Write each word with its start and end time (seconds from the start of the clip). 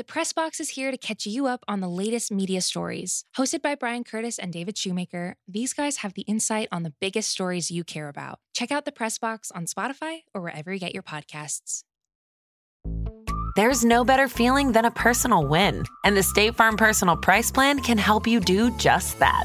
The 0.00 0.04
Press 0.04 0.32
Box 0.32 0.60
is 0.60 0.70
here 0.70 0.90
to 0.90 0.96
catch 0.96 1.26
you 1.26 1.46
up 1.46 1.62
on 1.68 1.80
the 1.80 1.86
latest 1.86 2.32
media 2.32 2.62
stories. 2.62 3.26
Hosted 3.36 3.60
by 3.60 3.74
Bryan 3.74 4.02
Curtis 4.02 4.38
and 4.38 4.50
David 4.50 4.78
Shoemaker, 4.78 5.36
these 5.46 5.74
guys 5.74 5.98
have 5.98 6.14
the 6.14 6.22
insight 6.22 6.68
on 6.72 6.84
the 6.84 6.94
biggest 7.02 7.28
stories 7.28 7.70
you 7.70 7.84
care 7.84 8.08
about. 8.08 8.38
Check 8.54 8.72
out 8.72 8.86
the 8.86 8.92
Press 8.92 9.18
Box 9.18 9.50
on 9.50 9.66
Spotify 9.66 10.20
or 10.32 10.40
wherever 10.40 10.72
you 10.72 10.80
get 10.80 10.94
your 10.94 11.02
podcasts. 11.02 11.82
There's 13.56 13.84
no 13.84 14.02
better 14.02 14.26
feeling 14.26 14.72
than 14.72 14.86
a 14.86 14.90
personal 14.90 15.46
win, 15.46 15.84
and 16.06 16.16
the 16.16 16.22
State 16.22 16.56
Farm 16.56 16.78
Personal 16.78 17.18
Price 17.18 17.50
Plan 17.50 17.78
can 17.80 17.98
help 17.98 18.26
you 18.26 18.40
do 18.40 18.74
just 18.78 19.18
that. 19.18 19.44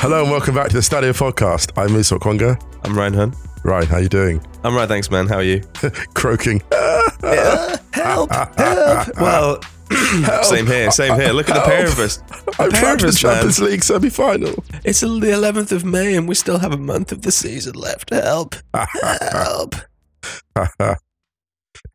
Hello 0.00 0.22
and 0.22 0.30
welcome 0.30 0.54
back 0.54 0.68
to 0.68 0.74
the 0.74 0.80
Stadio 0.80 1.10
Podcast. 1.10 1.72
I'm 1.76 1.92
Musa 1.92 2.14
Okwonga. 2.14 2.62
I'm 2.84 2.96
Ryan 2.96 3.14
Hunn. 3.14 3.34
Ryan, 3.64 3.86
how 3.88 3.98
you 3.98 4.08
doing? 4.08 4.40
I'm 4.62 4.76
right, 4.76 4.86
thanks, 4.86 5.10
man. 5.10 5.26
How 5.26 5.38
are 5.38 5.42
you? 5.42 5.60
Croaking. 6.14 6.62
help, 6.72 8.30
help. 8.30 8.30
Well, 9.20 9.60
same 10.44 10.68
here, 10.68 10.92
same 10.92 11.18
here. 11.18 11.32
Look 11.32 11.50
at 11.50 11.56
the 11.56 11.62
pair 11.62 11.88
of 11.88 11.98
us. 11.98 12.22
I'm 12.60 12.70
trying 12.70 13.02
of 13.02 13.06
us. 13.06 13.18
Champions 13.18 13.58
League 13.58 13.82
semi-final. 13.82 14.62
It's 14.84 15.00
the 15.00 15.08
11th 15.08 15.72
of 15.72 15.84
May 15.84 16.14
and 16.14 16.28
we 16.28 16.36
still 16.36 16.58
have 16.58 16.72
a 16.72 16.78
month 16.78 17.10
of 17.10 17.22
the 17.22 17.32
season 17.32 17.74
left. 17.74 18.10
Help, 18.10 18.54
help. 18.72 19.74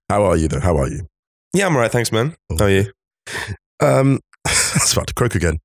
how 0.09 0.23
are 0.25 0.35
you 0.35 0.49
though? 0.49 0.59
How 0.59 0.75
are 0.75 0.89
you? 0.89 1.07
Yeah, 1.53 1.67
I'm 1.67 1.75
all 1.75 1.81
right, 1.81 1.91
thanks, 1.91 2.11
man. 2.11 2.35
How 2.59 2.65
are 2.65 2.69
you? 2.69 2.91
Um, 3.79 4.19
I 4.45 4.51
was 4.73 4.91
about 4.91 5.07
to 5.07 5.13
croak 5.13 5.35
again. 5.35 5.59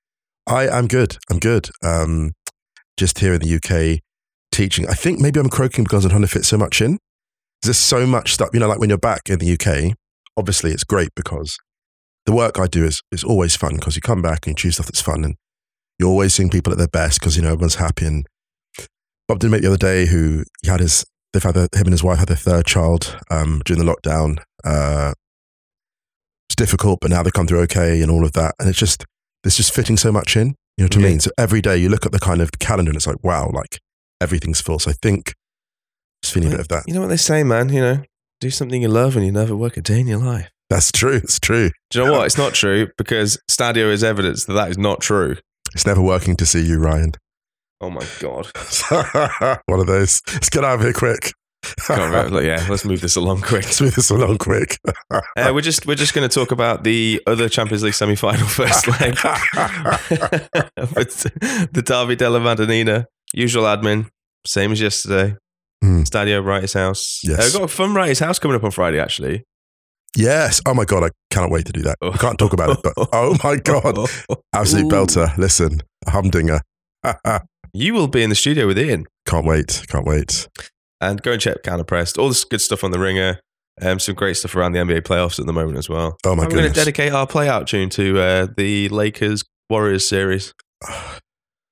I 0.48 0.66
am 0.66 0.86
good. 0.86 1.18
I'm 1.30 1.38
good. 1.38 1.68
Um, 1.84 2.32
just 2.96 3.18
here 3.18 3.34
in 3.34 3.40
the 3.40 3.54
UK 3.54 4.00
teaching. 4.50 4.88
I 4.88 4.94
think 4.94 5.20
maybe 5.20 5.38
I'm 5.38 5.50
croaking 5.50 5.84
because 5.84 6.04
I'm 6.04 6.10
trying 6.10 6.22
to 6.22 6.28
fit 6.28 6.46
so 6.46 6.56
much 6.56 6.80
in. 6.80 6.98
There's 7.62 7.76
so 7.76 8.06
much 8.06 8.32
stuff, 8.32 8.48
you 8.54 8.60
know, 8.60 8.68
like 8.68 8.78
when 8.78 8.88
you're 8.88 8.98
back 8.98 9.28
in 9.28 9.38
the 9.38 9.52
UK, 9.52 9.94
obviously 10.36 10.70
it's 10.70 10.84
great 10.84 11.10
because 11.14 11.58
the 12.24 12.32
work 12.32 12.58
I 12.58 12.66
do 12.66 12.84
is, 12.84 13.02
is 13.12 13.22
always 13.22 13.56
fun 13.56 13.76
because 13.76 13.94
you 13.94 14.00
come 14.00 14.22
back 14.22 14.46
and 14.46 14.52
you 14.52 14.54
choose 14.54 14.74
stuff 14.74 14.86
that's 14.86 15.02
fun 15.02 15.22
and 15.22 15.34
you're 15.98 16.08
always 16.08 16.32
seeing 16.32 16.48
people 16.48 16.72
at 16.72 16.78
their 16.78 16.88
best 16.88 17.20
because, 17.20 17.36
you 17.36 17.42
know, 17.42 17.52
everyone's 17.52 17.74
happy. 17.74 18.06
And 18.06 18.26
Bob 19.26 19.40
did 19.40 19.50
meet 19.50 19.60
the 19.60 19.68
other 19.68 19.76
day 19.76 20.06
who 20.06 20.44
he 20.62 20.70
had 20.70 20.80
his, 20.80 21.04
they've 21.32 21.42
had 21.42 21.54
their, 21.54 21.68
him 21.74 21.84
and 21.84 21.92
his 21.92 22.04
wife 22.04 22.20
had 22.20 22.28
their 22.28 22.36
third 22.36 22.64
child 22.64 23.18
um, 23.30 23.60
during 23.66 23.84
the 23.84 23.92
lockdown. 23.92 24.38
Uh, 24.64 25.12
it's 26.48 26.56
difficult, 26.56 27.00
but 27.00 27.10
now 27.10 27.22
they've 27.22 27.32
come 27.32 27.46
through 27.46 27.60
okay 27.62 28.00
and 28.00 28.10
all 28.10 28.24
of 28.24 28.32
that. 28.32 28.54
And 28.58 28.68
it's 28.68 28.78
just, 28.78 29.04
it's 29.44 29.56
just 29.56 29.74
fitting 29.74 29.96
so 29.96 30.12
much 30.12 30.36
in. 30.36 30.54
You 30.76 30.84
know 30.84 30.88
what 30.88 30.96
I 30.96 31.00
mean? 31.00 31.20
So 31.20 31.30
every 31.36 31.60
day 31.60 31.76
you 31.76 31.88
look 31.88 32.06
at 32.06 32.12
the 32.12 32.20
kind 32.20 32.40
of 32.40 32.52
calendar 32.60 32.90
and 32.90 32.96
it's 32.96 33.06
like, 33.06 33.22
wow, 33.24 33.50
like 33.52 33.80
everything's 34.20 34.60
full. 34.60 34.78
So 34.78 34.90
I 34.90 34.94
think 34.94 35.34
just 36.22 36.34
feeling 36.34 36.48
a 36.48 36.52
bit 36.52 36.60
of 36.60 36.68
that. 36.68 36.84
You 36.86 36.94
know 36.94 37.00
what 37.00 37.08
they 37.08 37.16
say, 37.16 37.42
man? 37.42 37.68
You 37.70 37.80
know, 37.80 38.02
do 38.40 38.50
something 38.50 38.82
you 38.82 38.88
love 38.88 39.16
and 39.16 39.26
you 39.26 39.32
never 39.32 39.56
work 39.56 39.76
a 39.76 39.80
day 39.80 40.00
in 40.00 40.06
your 40.06 40.18
life. 40.18 40.50
That's 40.70 40.92
true. 40.92 41.16
It's 41.16 41.40
true. 41.40 41.70
Do 41.90 41.98
you 41.98 42.04
know 42.04 42.12
what? 42.12 42.24
It's 42.26 42.38
not 42.38 42.54
true 42.54 42.88
because 42.96 43.38
Stadio 43.50 43.90
is 43.90 44.04
evidence 44.04 44.44
that 44.44 44.52
that 44.52 44.70
is 44.70 44.78
not 44.78 45.00
true. 45.00 45.36
It's 45.74 45.86
never 45.86 46.02
working 46.02 46.36
to 46.36 46.46
see 46.46 46.64
you, 46.64 46.78
Ryan. 46.78 47.12
Oh 47.80 47.90
my 47.90 48.04
God. 48.20 48.48
One 49.66 49.80
of 49.80 49.86
those. 49.86 50.20
Let's 50.32 50.50
get 50.50 50.64
out 50.64 50.76
of 50.76 50.80
here 50.82 50.92
quick. 50.92 51.32
Yeah, 51.88 52.66
let's 52.70 52.84
move 52.84 53.00
this 53.00 53.16
along 53.16 53.40
quick. 53.42 53.64
Let's 53.64 53.80
move 53.80 53.94
this 53.94 54.10
along 54.10 54.38
quick. 54.38 54.78
Uh, 55.10 55.50
we're 55.52 55.60
just 55.60 55.86
we're 55.86 55.94
just 55.94 56.14
going 56.14 56.28
to 56.28 56.32
talk 56.32 56.52
about 56.52 56.84
the 56.84 57.20
other 57.26 57.48
Champions 57.48 57.82
League 57.82 57.94
semi-final 57.94 58.46
first 58.46 58.86
leg. 59.00 59.16
The 61.72 61.82
Derby 61.84 62.16
della 62.16 62.40
Madonnina, 62.40 63.06
usual 63.34 63.64
admin, 63.64 64.08
same 64.46 64.72
as 64.72 64.80
yesterday. 64.80 65.36
Hmm. 65.82 66.02
Stadio 66.02 66.42
Wrighty's 66.44 66.72
house. 66.72 67.20
Yes. 67.22 67.38
Uh, 67.38 67.42
we've 67.44 67.52
got 67.54 67.62
a 67.62 67.68
fun 67.68 67.94
Wrighty's 67.94 68.18
house 68.18 68.38
coming 68.38 68.56
up 68.56 68.64
on 68.64 68.70
Friday, 68.70 68.98
actually. 69.00 69.44
yes. 70.16 70.60
Oh 70.66 70.74
my 70.74 70.84
God. 70.84 71.04
I 71.04 71.10
cannot 71.30 71.50
wait 71.50 71.66
to 71.66 71.72
do 71.72 71.82
that. 71.82 71.96
I 72.02 72.16
can't 72.16 72.38
talk 72.38 72.52
about 72.52 72.70
it, 72.70 72.78
but 72.82 72.94
oh 73.12 73.36
my 73.44 73.56
God. 73.56 73.96
Absolute 74.52 74.86
Ooh. 74.86 74.88
belter. 74.96 75.36
Listen, 75.38 75.80
humdinger. 76.08 76.60
You 77.72 77.94
will 77.94 78.08
be 78.08 78.22
in 78.22 78.30
the 78.30 78.36
studio 78.36 78.66
with 78.66 78.78
Ian 78.78 79.06
can't 79.26 79.44
wait. 79.46 79.82
Can't 79.88 80.06
wait. 80.06 80.48
And 81.00 81.22
go 81.22 81.32
and 81.32 81.40
check 81.40 81.62
Counter 81.62 81.84
Pressed. 81.84 82.18
All 82.18 82.28
this 82.28 82.44
good 82.44 82.60
stuff 82.60 82.84
on 82.84 82.90
the 82.90 82.98
ringer. 82.98 83.40
Um, 83.80 84.00
some 84.00 84.16
great 84.16 84.36
stuff 84.36 84.56
around 84.56 84.72
the 84.72 84.80
NBA 84.80 85.02
playoffs 85.02 85.38
at 85.38 85.46
the 85.46 85.52
moment 85.52 85.78
as 85.78 85.88
well. 85.88 86.16
Oh 86.26 86.34
my 86.34 86.44
And 86.44 86.52
we're 86.52 86.58
going 86.58 86.72
to 86.72 86.74
dedicate 86.74 87.12
our 87.12 87.26
play 87.26 87.48
out 87.48 87.68
tune 87.68 87.88
to 87.90 88.18
uh, 88.18 88.46
the 88.56 88.88
Lakers 88.88 89.44
Warriors 89.70 90.08
series. 90.08 90.52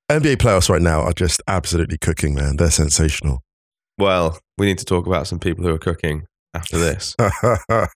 NBA 0.08 0.36
playoffs 0.36 0.70
right 0.70 0.82
now 0.82 1.00
are 1.00 1.12
just 1.12 1.42
absolutely 1.48 1.98
cooking, 1.98 2.36
man. 2.36 2.56
They're 2.56 2.70
sensational. 2.70 3.42
Well, 3.98 4.38
we 4.56 4.66
need 4.66 4.78
to 4.78 4.84
talk 4.84 5.06
about 5.06 5.26
some 5.26 5.40
people 5.40 5.64
who 5.64 5.74
are 5.74 5.78
cooking 5.78 6.26
after 6.54 6.78
this. 6.78 7.16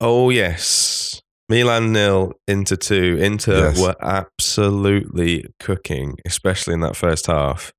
Oh 0.00 0.30
yes, 0.30 1.20
Milan 1.48 1.92
nil, 1.92 2.32
Inter 2.46 2.76
two. 2.76 3.16
Inter 3.20 3.68
Yes. 3.70 3.80
were 3.80 3.94
absolutely 4.02 5.46
cooking, 5.60 6.16
especially 6.26 6.74
in 6.74 6.80
that 6.80 6.96
first 6.96 7.26
half. 7.26 7.72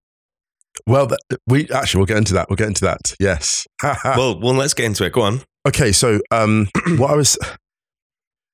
well, 0.87 1.07
th- 1.07 1.19
we 1.47 1.69
actually 1.71 1.99
we'll 1.99 2.05
get 2.05 2.17
into 2.17 2.33
that. 2.33 2.49
We'll 2.49 2.55
get 2.57 2.67
into 2.67 2.85
that. 2.85 3.13
Yes. 3.19 3.67
well, 3.83 4.39
well, 4.39 4.53
let's 4.53 4.73
get 4.73 4.85
into 4.85 5.03
it. 5.05 5.11
Go 5.13 5.21
on. 5.21 5.41
okay. 5.67 5.91
So, 5.91 6.19
um, 6.31 6.67
what 6.97 7.11
I 7.11 7.15
was, 7.15 7.37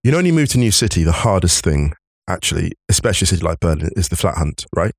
you 0.04 0.12
know, 0.12 0.18
when 0.18 0.26
you 0.26 0.34
move 0.34 0.50
to 0.50 0.58
a 0.58 0.62
new 0.62 0.72
city, 0.72 1.04
the 1.04 1.12
hardest 1.12 1.64
thing, 1.64 1.94
actually, 2.28 2.74
especially 2.90 3.26
a 3.26 3.28
city 3.28 3.44
like 3.44 3.60
Berlin, 3.60 3.90
is 3.96 4.10
the 4.10 4.16
flat 4.16 4.38
hunt, 4.38 4.66
right? 4.76 4.92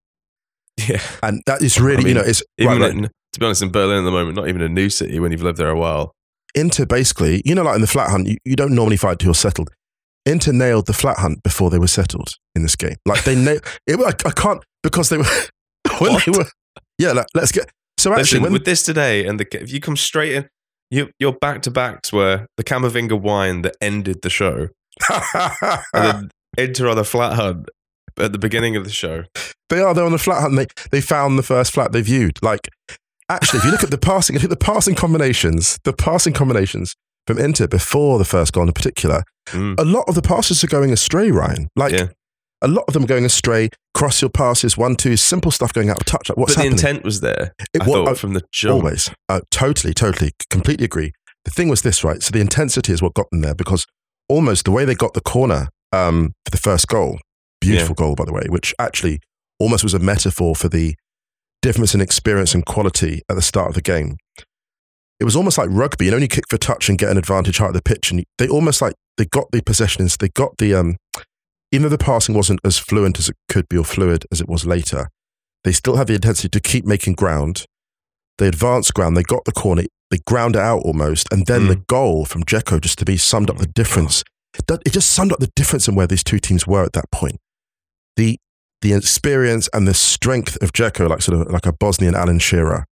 Yeah, 0.89 1.01
And 1.23 1.43
that 1.47 1.63
is 1.63 1.81
really, 1.81 2.05
I 2.05 2.09
you 2.09 2.15
know, 2.15 2.21
it's 2.21 2.43
even 2.59 2.79
right, 2.81 2.95
like, 2.95 3.11
to 3.33 3.41
be 3.41 3.47
honest, 3.47 3.63
in 3.63 3.71
Berlin 3.73 3.99
at 3.99 4.03
the 4.05 4.11
moment, 4.11 4.37
not 4.37 4.49
even 4.49 4.61
a 4.63 4.69
new 4.69 4.89
city 4.91 5.19
when 5.19 5.33
you've 5.33 5.43
lived 5.43 5.59
there 5.59 5.71
a 5.71 5.77
while. 5.79 6.13
Inter 6.55 6.85
basically, 6.87 7.43
you 7.45 7.55
know, 7.55 7.63
like 7.63 7.75
in 7.77 7.81
the 7.81 7.87
flat 7.87 8.11
hunt, 8.11 8.27
you, 8.29 8.37
you 8.45 8.57
don't 8.57 8.75
normally 8.75 8.97
find 8.97 9.19
till 9.19 9.29
you're 9.29 9.35
settled. 9.35 9.71
Inter 10.27 10.53
nailed 10.53 10.87
the 10.87 10.93
flat 10.93 11.19
hunt 11.19 11.43
before 11.43 11.71
they 11.71 11.79
were 11.79 11.87
settled 11.87 12.31
in 12.55 12.63
this 12.63 12.77
game. 12.77 12.97
Like 13.07 13.25
they 13.25 13.37
nailed 13.37 13.63
it. 13.87 14.01
I, 14.01 14.29
I 14.29 14.33
can't 14.33 14.63
because 14.83 15.09
they 15.09 15.19
were 15.19 15.25
when 15.99 16.13
What? 16.15 16.25
they 16.27 16.33
were. 16.33 16.47
Yeah, 16.99 17.13
like, 17.13 17.27
let's 17.35 17.53
get. 17.53 17.71
So 17.99 18.11
actually, 18.13 18.23
Listen, 18.23 18.43
when, 18.43 18.53
with 18.53 18.65
this 18.65 18.83
today, 18.83 19.27
and 19.27 19.41
the 19.41 19.47
if 19.63 19.73
you 19.73 19.81
come 19.81 19.97
straight 19.97 20.33
in, 20.33 20.49
you, 20.91 21.11
your 21.19 21.33
back 21.33 21.63
to 21.63 21.71
backs 21.71 22.13
were 22.13 22.47
the 22.57 22.65
Camavinga 22.65 23.19
wine 23.21 23.63
that 23.63 23.77
ended 23.81 24.23
the 24.23 24.31
show, 24.31 24.69
and 25.33 25.81
then 25.93 26.31
Inter 26.59 26.89
on 26.89 26.97
the 26.97 27.05
flat 27.05 27.35
hunt 27.35 27.69
at 28.19 28.33
the 28.33 28.39
beginning 28.39 28.77
of 28.77 28.85
the 28.85 28.91
show. 28.91 29.25
They 29.69 29.81
are. 29.81 29.95
They're 29.95 30.05
on 30.05 30.13
the 30.13 30.19
flat 30.19 30.41
hunt. 30.43 30.57
They 30.57 30.67
they 30.91 31.01
found 31.01 31.39
the 31.39 31.43
first 31.43 31.73
flat 31.73 31.93
they 31.93 32.03
viewed. 32.03 32.39
Like, 32.43 32.69
actually, 33.29 33.59
if 33.59 33.65
you 33.65 33.71
look 33.71 33.85
at 33.85 33.91
the 33.91 33.99
passing, 33.99 34.37
if 34.37 34.43
you 34.43 34.49
look 34.49 34.53
at 34.53 34.59
the 34.59 34.65
passing 34.65 34.95
combinations, 34.95 35.79
the 35.85 35.93
passing 35.93 36.33
combinations 36.33 36.95
from 37.27 37.39
Inter 37.39 37.67
before 37.67 38.19
the 38.19 38.25
first 38.25 38.53
goal 38.53 38.67
in 38.67 38.73
particular, 38.73 39.23
Mm. 39.47 39.79
a 39.79 39.85
lot 39.85 40.05
of 40.09 40.15
the 40.15 40.23
passes 40.23 40.63
are 40.65 40.69
going 40.69 40.93
astray. 40.93 41.31
Ryan, 41.31 41.69
like 41.77 41.93
Yeah. 41.93 42.09
a 42.63 42.69
lot 42.69 42.85
of 42.89 42.95
them 42.95 43.05
are 43.05 43.07
going 43.09 43.25
astray. 43.25 43.69
Cross 43.95 44.21
your 44.23 44.31
passes, 44.31 44.77
one 44.77 44.97
two, 44.97 45.17
simple 45.17 45.51
stuff 45.51 45.73
going 45.73 45.89
out 45.91 45.99
of 46.01 46.05
touch. 46.05 46.29
Like 46.29 46.37
what's 46.39 46.55
but 46.55 46.63
the 46.63 46.69
happening? 46.71 46.79
intent 46.87 47.05
was 47.05 47.21
there. 47.21 47.53
It 47.73 47.83
I 47.83 47.85
thought 47.85 48.09
uh, 48.09 48.15
from 48.15 48.33
the 48.35 48.43
jump. 48.53 48.75
Always, 48.83 49.11
uh, 49.29 49.41
totally, 49.51 49.95
totally, 49.95 50.33
completely 50.51 50.85
agree. 50.85 51.13
The 51.45 51.51
thing 51.51 51.69
was 51.69 51.83
this, 51.83 52.03
right? 52.03 52.23
So 52.23 52.33
the 52.33 52.41
intensity 52.41 52.93
is 52.93 53.01
what 53.01 53.15
got 53.15 53.31
them 53.31 53.41
there 53.41 53.55
because 53.55 53.87
almost 54.29 54.65
the 54.65 54.73
way 54.73 54.85
they 54.85 54.95
got 54.97 55.15
the 55.15 55.21
corner 55.21 55.69
um, 55.93 56.33
for 56.45 56.51
the 56.51 56.57
first 56.59 56.89
goal, 56.89 57.19
beautiful 57.61 57.95
goal 57.95 58.17
by 58.17 58.25
the 58.25 58.33
way, 58.33 58.43
which 58.49 58.75
actually 58.81 59.21
almost 59.61 59.85
was 59.85 59.95
a 59.95 59.99
metaphor 60.01 60.57
for 60.57 60.69
the 60.69 60.95
difference 61.63 61.95
in 61.95 62.01
experience 62.01 62.53
and 62.55 62.67
quality 62.67 63.23
at 63.31 63.37
the 63.37 63.43
start 63.43 63.69
of 63.69 63.75
the 63.75 63.83
game. 63.83 64.17
It 65.19 65.25
was 65.25 65.35
almost 65.37 65.57
like 65.57 65.69
rugby. 65.71 66.07
You 66.07 66.15
only 66.15 66.29
kick 66.29 66.45
for 66.51 66.59
touch 66.59 66.89
and 66.91 66.99
get 66.99 67.11
an 67.11 67.17
advantage 67.17 67.61
out 67.61 67.69
of 67.69 67.75
the 67.75 67.81
pitch, 67.83 68.11
and 68.11 68.23
they 68.39 68.49
almost 68.49 68.83
like 68.83 68.95
they 69.19 69.25
got 69.25 69.51
the 69.53 69.63
possessions, 69.63 70.17
they 70.19 70.29
got 70.29 70.57
the 70.59 70.75
um, 70.75 70.97
even 71.73 71.83
though 71.85 71.89
the 71.97 71.99
passing 71.99 72.35
wasn't 72.35 72.61
as 72.65 72.79
fluent 72.79 73.19
as 73.19 73.29
it 73.29 73.37
could 73.49 73.69
be 73.69 73.77
or 73.77 73.85
fluid 73.85 74.25
as 74.31 74.41
it 74.41 74.49
was 74.49 74.65
later, 74.67 75.09
they 75.65 75.73
still 75.73 75.97
had 75.97 76.07
the 76.07 76.15
intensity 76.15 76.49
to 76.49 76.61
keep 76.61 76.85
making 76.85 77.15
ground. 77.15 77.65
They 78.39 78.49
advanced 78.49 78.95
ground, 78.95 79.17
they 79.17 79.23
got 79.23 79.45
the 79.47 79.53
corner, 79.53 79.85
they 80.11 80.19
ground 80.27 80.57
it 80.57 80.63
out 80.63 80.81
almost, 80.85 81.27
and 81.33 81.47
then 81.47 81.63
Mm. 81.63 81.69
the 81.69 81.77
goal 81.89 82.25
from 82.27 82.45
Dzeko 82.45 82.81
just 82.81 82.99
to 82.99 83.05
be 83.05 83.17
summed 83.17 83.51
up 83.51 83.59
the 83.59 83.67
difference. 83.67 84.23
that- 84.69 84.81
it 84.87 84.93
just 84.95 85.11
summed 85.13 85.33
up 85.33 85.39
the 85.39 85.51
difference 85.55 85.87
in 85.87 85.95
where 85.95 86.07
these 86.07 86.25
two 86.25 86.39
teams 86.39 86.67
were 86.67 86.83
at 86.85 86.95
that 86.95 87.11
point. 87.11 87.37
The 88.17 88.39
the 88.83 88.93
experience 88.95 89.69
and 89.75 89.87
the 89.89 89.93
strength 89.95 90.57
of 90.63 90.73
Dzeko, 90.73 91.09
like 91.11 91.21
sort 91.23 91.41
of 91.41 91.53
like 91.53 91.67
a 91.67 91.73
Bosnian 91.73 92.15
Alan 92.15 92.39
Shearer, 92.39 92.85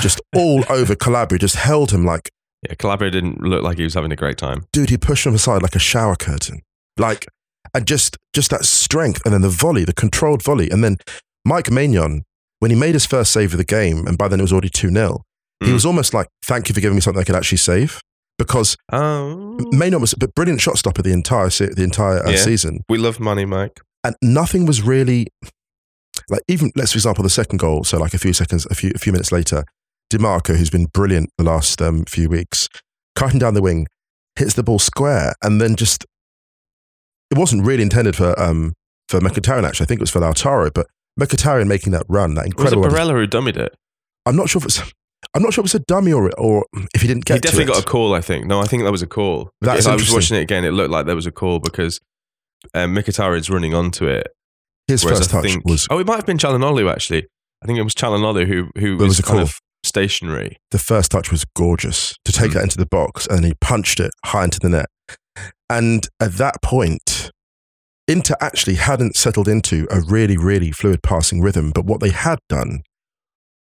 just 0.00 0.20
all 0.34 0.64
over 0.70 0.94
Calabria, 0.96 1.38
just 1.38 1.56
held 1.56 1.90
him 1.92 2.04
like, 2.04 2.30
Yeah, 2.66 2.74
Calabria 2.74 3.10
didn't 3.10 3.40
look 3.40 3.62
like 3.62 3.78
he 3.78 3.84
was 3.84 3.94
having 3.94 4.12
a 4.12 4.16
great 4.16 4.36
time. 4.38 4.64
dude, 4.72 4.90
he 4.90 4.96
pushed 4.98 5.24
him 5.26 5.34
aside 5.34 5.62
like 5.62 5.76
a 5.76 5.78
shower 5.78 6.16
curtain. 6.16 6.62
Like, 6.96 7.26
and 7.74 7.86
just 7.86 8.16
just 8.34 8.50
that 8.50 8.64
strength, 8.64 9.20
and 9.24 9.32
then 9.34 9.42
the 9.42 9.48
volley, 9.48 9.84
the 9.84 9.92
controlled 9.92 10.42
volley, 10.42 10.68
and 10.70 10.82
then 10.82 10.96
Mike 11.44 11.66
Maignan, 11.70 12.22
when 12.58 12.70
he 12.70 12.76
made 12.76 12.94
his 12.94 13.06
first 13.06 13.32
save 13.32 13.52
of 13.52 13.58
the 13.58 13.64
game, 13.64 14.06
and 14.06 14.18
by 14.18 14.26
then 14.28 14.40
it 14.40 14.42
was 14.42 14.52
already 14.52 14.70
two 14.70 14.90
0 14.90 15.22
he 15.60 15.70
Mm. 15.70 15.72
was 15.74 15.84
almost 15.86 16.14
like, 16.14 16.28
"Thank 16.44 16.68
you 16.68 16.74
for 16.74 16.80
giving 16.80 16.94
me 16.96 17.00
something 17.00 17.20
I 17.20 17.24
could 17.24 17.34
actually 17.36 17.58
save," 17.58 18.00
because 18.38 18.76
Oh, 18.92 19.58
Maignan 19.72 20.00
was 20.00 20.14
a 20.20 20.28
brilliant 20.28 20.60
shot 20.60 20.78
stopper 20.78 21.02
the 21.02 21.12
entire 21.12 21.50
se- 21.50 21.74
the 21.76 21.82
entire 21.84 22.24
uh, 22.26 22.30
Yeah. 22.30 22.36
season, 22.38 22.80
we 22.88 22.98
love 22.98 23.20
money, 23.20 23.44
Mike. 23.44 23.80
and 24.04 24.16
nothing 24.22 24.66
was 24.66 24.82
really 24.82 25.28
like 26.30 26.42
even 26.48 26.70
let's 26.76 26.92
for 26.92 26.98
example 26.98 27.22
the 27.22 27.30
second 27.30 27.58
goal. 27.58 27.84
So 27.84 27.98
like 27.98 28.14
a 28.14 28.18
few 28.18 28.32
seconds, 28.32 28.66
a 28.70 28.74
few 28.74 28.90
a 28.94 28.98
few 28.98 29.12
minutes 29.12 29.30
later, 29.32 29.64
Dimarco, 30.10 30.56
who's 30.56 30.70
been 30.70 30.86
brilliant 30.86 31.30
the 31.38 31.44
last 31.44 31.80
um, 31.82 32.04
few 32.04 32.28
weeks, 32.28 32.68
cutting 33.14 33.38
down 33.38 33.54
the 33.54 33.62
wing, 33.62 33.86
hits 34.36 34.54
the 34.54 34.62
ball 34.62 34.78
square, 34.78 35.34
and 35.42 35.60
then 35.60 35.76
just 35.76 36.04
it 37.30 37.36
wasn't 37.38 37.64
really 37.64 37.82
intended 37.82 38.16
for 38.16 38.38
um 38.40 38.72
for 39.08 39.20
Mkhitaryan 39.20 39.66
actually. 39.66 39.84
I 39.84 39.88
think 39.88 40.00
it 40.00 40.02
was 40.02 40.10
for 40.10 40.20
Lautaro, 40.20 40.70
but 40.72 40.86
Mkhitaryan 41.20 41.66
making 41.66 41.92
that 41.92 42.04
run, 42.08 42.34
that 42.34 42.46
incredible. 42.46 42.82
Was 42.82 42.92
it 42.92 42.96
Barella 42.96 43.12
who 43.12 43.26
dummied 43.26 43.56
it? 43.56 43.74
I'm 44.26 44.36
not 44.36 44.48
sure 44.48 44.60
if 44.60 44.66
it's. 44.66 44.82
I'm 45.34 45.42
not 45.42 45.52
sure 45.52 45.62
if 45.62 45.66
it's 45.66 45.74
a 45.74 45.80
dummy 45.80 46.12
or 46.12 46.30
or 46.38 46.64
if 46.94 47.02
he 47.02 47.08
didn't 47.08 47.24
get 47.24 47.34
he 47.34 47.40
definitely 47.40 47.72
got 47.72 47.82
a 47.82 47.86
call, 47.86 48.14
I 48.14 48.20
think. 48.20 48.46
No, 48.46 48.60
I 48.60 48.66
think 48.66 48.84
that 48.84 48.92
was 48.92 49.02
a 49.02 49.06
call. 49.06 49.50
That's 49.60 49.80
if 49.80 49.88
I 49.88 49.94
was 49.94 50.12
watching 50.12 50.36
it 50.36 50.42
again, 50.42 50.64
it 50.64 50.70
looked 50.70 50.90
like 50.90 51.06
there 51.06 51.16
was 51.16 51.26
a 51.26 51.32
call 51.32 51.58
because 51.58 51.98
um, 52.74 52.94
Mkhitaryan's 52.94 53.50
running 53.50 53.74
onto 53.74 54.06
it. 54.06 54.28
His 54.86 55.02
first 55.02 55.28
I 55.28 55.40
touch 55.40 55.44
think, 55.44 55.64
was 55.66 55.86
Oh, 55.90 55.98
it 55.98 56.06
might 56.06 56.16
have 56.16 56.26
been 56.26 56.38
Calhanoglu, 56.38 56.90
actually. 56.90 57.26
I 57.62 57.66
think 57.66 57.78
it 57.78 57.82
was 57.82 57.94
Calhanoglu 57.94 58.46
who, 58.46 58.70
who 58.78 58.96
was, 58.96 59.08
was 59.08 59.18
a 59.18 59.22
kind 59.22 59.36
call. 59.38 59.42
of 59.42 59.60
stationary. 59.88 60.56
the 60.70 60.78
first 60.78 61.10
touch 61.10 61.30
was 61.32 61.44
gorgeous 61.56 62.14
to 62.24 62.32
take 62.32 62.50
Mm. 62.50 62.54
that 62.54 62.62
into 62.64 62.76
the 62.76 62.86
box 62.86 63.26
and 63.26 63.44
he 63.44 63.54
punched 63.60 63.98
it 64.00 64.12
high 64.26 64.44
into 64.44 64.60
the 64.60 64.68
net. 64.68 64.86
And 65.70 66.06
at 66.20 66.32
that 66.34 66.62
point, 66.62 67.30
Inter 68.06 68.34
actually 68.40 68.76
hadn't 68.76 69.16
settled 69.16 69.48
into 69.48 69.86
a 69.90 70.00
really, 70.00 70.36
really 70.38 70.70
fluid 70.72 71.02
passing 71.02 71.40
rhythm. 71.42 71.72
But 71.74 71.84
what 71.84 72.00
they 72.00 72.10
had 72.10 72.38
done 72.48 72.80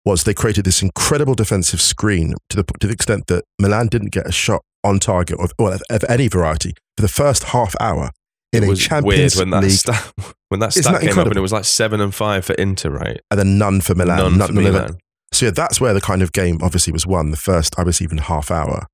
was 0.04 0.24
they 0.24 0.34
created 0.34 0.64
this 0.64 0.82
incredible 0.82 1.34
defensive 1.34 1.80
screen 1.80 2.34
to 2.48 2.56
the, 2.56 2.64
to 2.80 2.86
the 2.86 2.92
extent 2.92 3.26
that 3.28 3.44
Milan 3.58 3.88
didn't 3.88 4.10
get 4.12 4.26
a 4.26 4.32
shot 4.32 4.62
on 4.82 4.98
target 4.98 5.38
or, 5.38 5.48
or 5.58 5.74
of, 5.74 5.82
of 5.90 6.04
any 6.08 6.28
variety 6.28 6.72
for 6.96 7.02
the 7.02 7.08
first 7.08 7.44
half 7.44 7.74
hour 7.80 8.10
in 8.52 8.64
it 8.64 8.66
a 8.66 8.70
was 8.70 8.80
Champions 8.80 9.36
weird 9.36 9.46
when 9.46 9.50
that 9.50 9.62
League, 9.62 9.70
stat, 9.78 10.12
when 10.48 10.60
that 10.60 10.72
stat 10.72 10.84
that 11.00 11.00
came 11.02 11.18
up 11.18 11.26
and 11.28 11.36
it 11.36 11.40
was 11.40 11.52
like 11.52 11.64
seven 11.64 12.00
and 12.00 12.14
five 12.14 12.44
for 12.44 12.54
Inter, 12.54 12.90
right? 12.90 13.20
and 13.30 13.38
then 13.38 13.58
none 13.58 13.80
for 13.80 13.94
Milan. 13.94 14.18
None 14.18 14.38
none- 14.38 14.48
for. 14.48 14.54
Milan. 14.54 14.98
So 15.32 15.46
yeah, 15.46 15.52
that's 15.52 15.80
where 15.80 15.94
the 15.94 16.00
kind 16.00 16.22
of 16.22 16.32
game 16.32 16.58
obviously 16.62 16.92
was 16.92 17.06
won. 17.06 17.30
The 17.30 17.36
first, 17.36 17.78
I 17.78 17.82
was 17.82 18.02
even 18.02 18.18
half 18.18 18.50
hour 18.50 18.86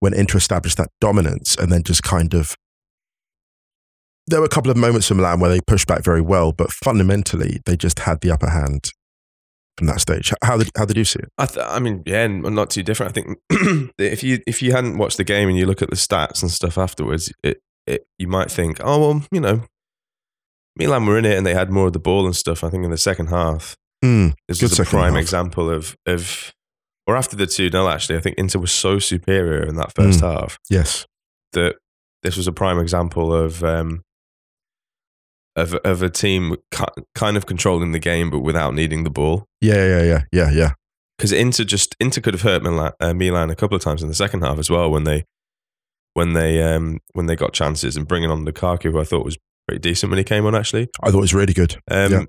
when 0.00 0.14
Inter 0.14 0.38
established 0.38 0.76
that 0.76 0.90
dominance, 1.00 1.56
and 1.56 1.72
then 1.72 1.82
just 1.82 2.02
kind 2.02 2.34
of 2.34 2.54
there 4.26 4.40
were 4.40 4.46
a 4.46 4.50
couple 4.50 4.70
of 4.70 4.76
moments 4.76 5.08
for 5.08 5.14
Milan 5.14 5.40
where 5.40 5.50
they 5.50 5.60
pushed 5.60 5.86
back 5.86 6.02
very 6.02 6.20
well, 6.20 6.52
but 6.52 6.70
fundamentally 6.70 7.60
they 7.66 7.76
just 7.76 8.00
had 8.00 8.20
the 8.20 8.30
upper 8.30 8.48
hand 8.48 8.90
from 9.76 9.86
that 9.88 10.00
stage. 10.00 10.32
How 10.42 10.56
did 10.56 10.70
how 10.76 10.84
did 10.84 10.96
you 10.96 11.04
see 11.04 11.20
it? 11.20 11.28
I, 11.38 11.46
th- 11.46 11.66
I 11.68 11.78
mean, 11.78 12.02
yeah, 12.06 12.26
not 12.26 12.70
too 12.70 12.82
different. 12.82 13.10
I 13.10 13.20
think 13.20 13.38
if 13.98 14.22
you 14.22 14.40
if 14.46 14.62
you 14.62 14.72
hadn't 14.72 14.98
watched 14.98 15.16
the 15.16 15.24
game 15.24 15.48
and 15.48 15.58
you 15.58 15.66
look 15.66 15.82
at 15.82 15.90
the 15.90 15.96
stats 15.96 16.42
and 16.42 16.50
stuff 16.50 16.78
afterwards, 16.78 17.32
it, 17.42 17.60
it 17.86 18.06
you 18.18 18.28
might 18.28 18.50
think, 18.50 18.78
oh 18.82 19.00
well, 19.00 19.22
you 19.30 19.40
know, 19.40 19.62
Milan 20.76 21.06
were 21.06 21.18
in 21.18 21.24
it 21.24 21.36
and 21.36 21.46
they 21.46 21.54
had 21.54 21.70
more 21.70 21.88
of 21.88 21.92
the 21.92 21.98
ball 21.98 22.26
and 22.26 22.36
stuff. 22.36 22.64
I 22.64 22.70
think 22.70 22.84
in 22.84 22.90
the 22.90 22.98
second 22.98 23.28
half, 23.28 23.76
Mm, 24.04 24.34
this 24.48 24.60
Good 24.60 24.70
was 24.70 24.80
a 24.80 24.84
prime 24.84 25.14
half. 25.14 25.22
example 25.22 25.70
of 25.70 25.96
of 26.06 26.52
or 27.06 27.16
after 27.16 27.36
the 27.36 27.46
two 27.46 27.70
0 27.70 27.88
Actually, 27.88 28.18
I 28.18 28.20
think 28.20 28.36
Inter 28.38 28.58
was 28.60 28.72
so 28.72 28.98
superior 28.98 29.62
in 29.62 29.76
that 29.76 29.94
first 29.94 30.20
Mm. 30.20 30.32
half 30.40 30.58
yes, 30.70 31.06
that 31.52 31.76
this 32.22 32.36
was 32.36 32.46
a 32.46 32.52
prime 32.52 32.78
example 32.78 33.32
of 33.34 33.62
um, 33.64 34.02
of 35.56 35.74
of 35.84 36.02
a 36.02 36.10
team 36.10 36.56
kind 37.14 37.36
of 37.36 37.46
controlling 37.46 37.92
the 37.92 37.98
game 37.98 38.30
but 38.30 38.40
without 38.40 38.74
needing 38.74 39.04
the 39.04 39.10
ball. 39.10 39.46
yeah, 39.60 39.86
yeah, 39.86 40.02
yeah, 40.02 40.22
yeah, 40.32 40.50
yeah. 40.50 40.70
because 41.16 41.32
Inter 41.32 41.64
just 41.64 41.94
Inter 42.00 42.20
could 42.20 42.34
have 42.34 42.42
hurt 42.42 42.62
Milan, 42.62 42.92
uh, 43.00 43.14
Milan 43.14 43.50
a 43.50 43.54
couple 43.56 43.76
of 43.76 43.82
times 43.82 44.02
in 44.02 44.08
the 44.08 44.14
second 44.14 44.42
half 44.42 44.58
as 44.58 44.68
well 44.70 44.90
when 44.90 45.04
they 45.04 45.24
when 46.14 46.32
they 46.32 46.62
um, 46.62 46.98
when 47.12 47.26
they 47.26 47.36
got 47.36 47.52
chances 47.52 47.96
and 47.96 48.08
bringing 48.08 48.30
on 48.30 48.44
Lukaku, 48.44 48.90
who 48.92 49.00
I 49.00 49.04
thought 49.04 49.24
was 49.24 49.38
pretty 49.68 49.80
decent 49.80 50.10
when 50.10 50.18
he 50.18 50.24
came 50.24 50.44
on. 50.46 50.54
Actually, 50.54 50.88
I 51.02 51.10
thought 51.10 51.18
it 51.18 51.20
was 51.20 51.34
really 51.34 51.54
good. 51.54 51.76
um, 51.90 52.12
Yeah. 52.12 52.22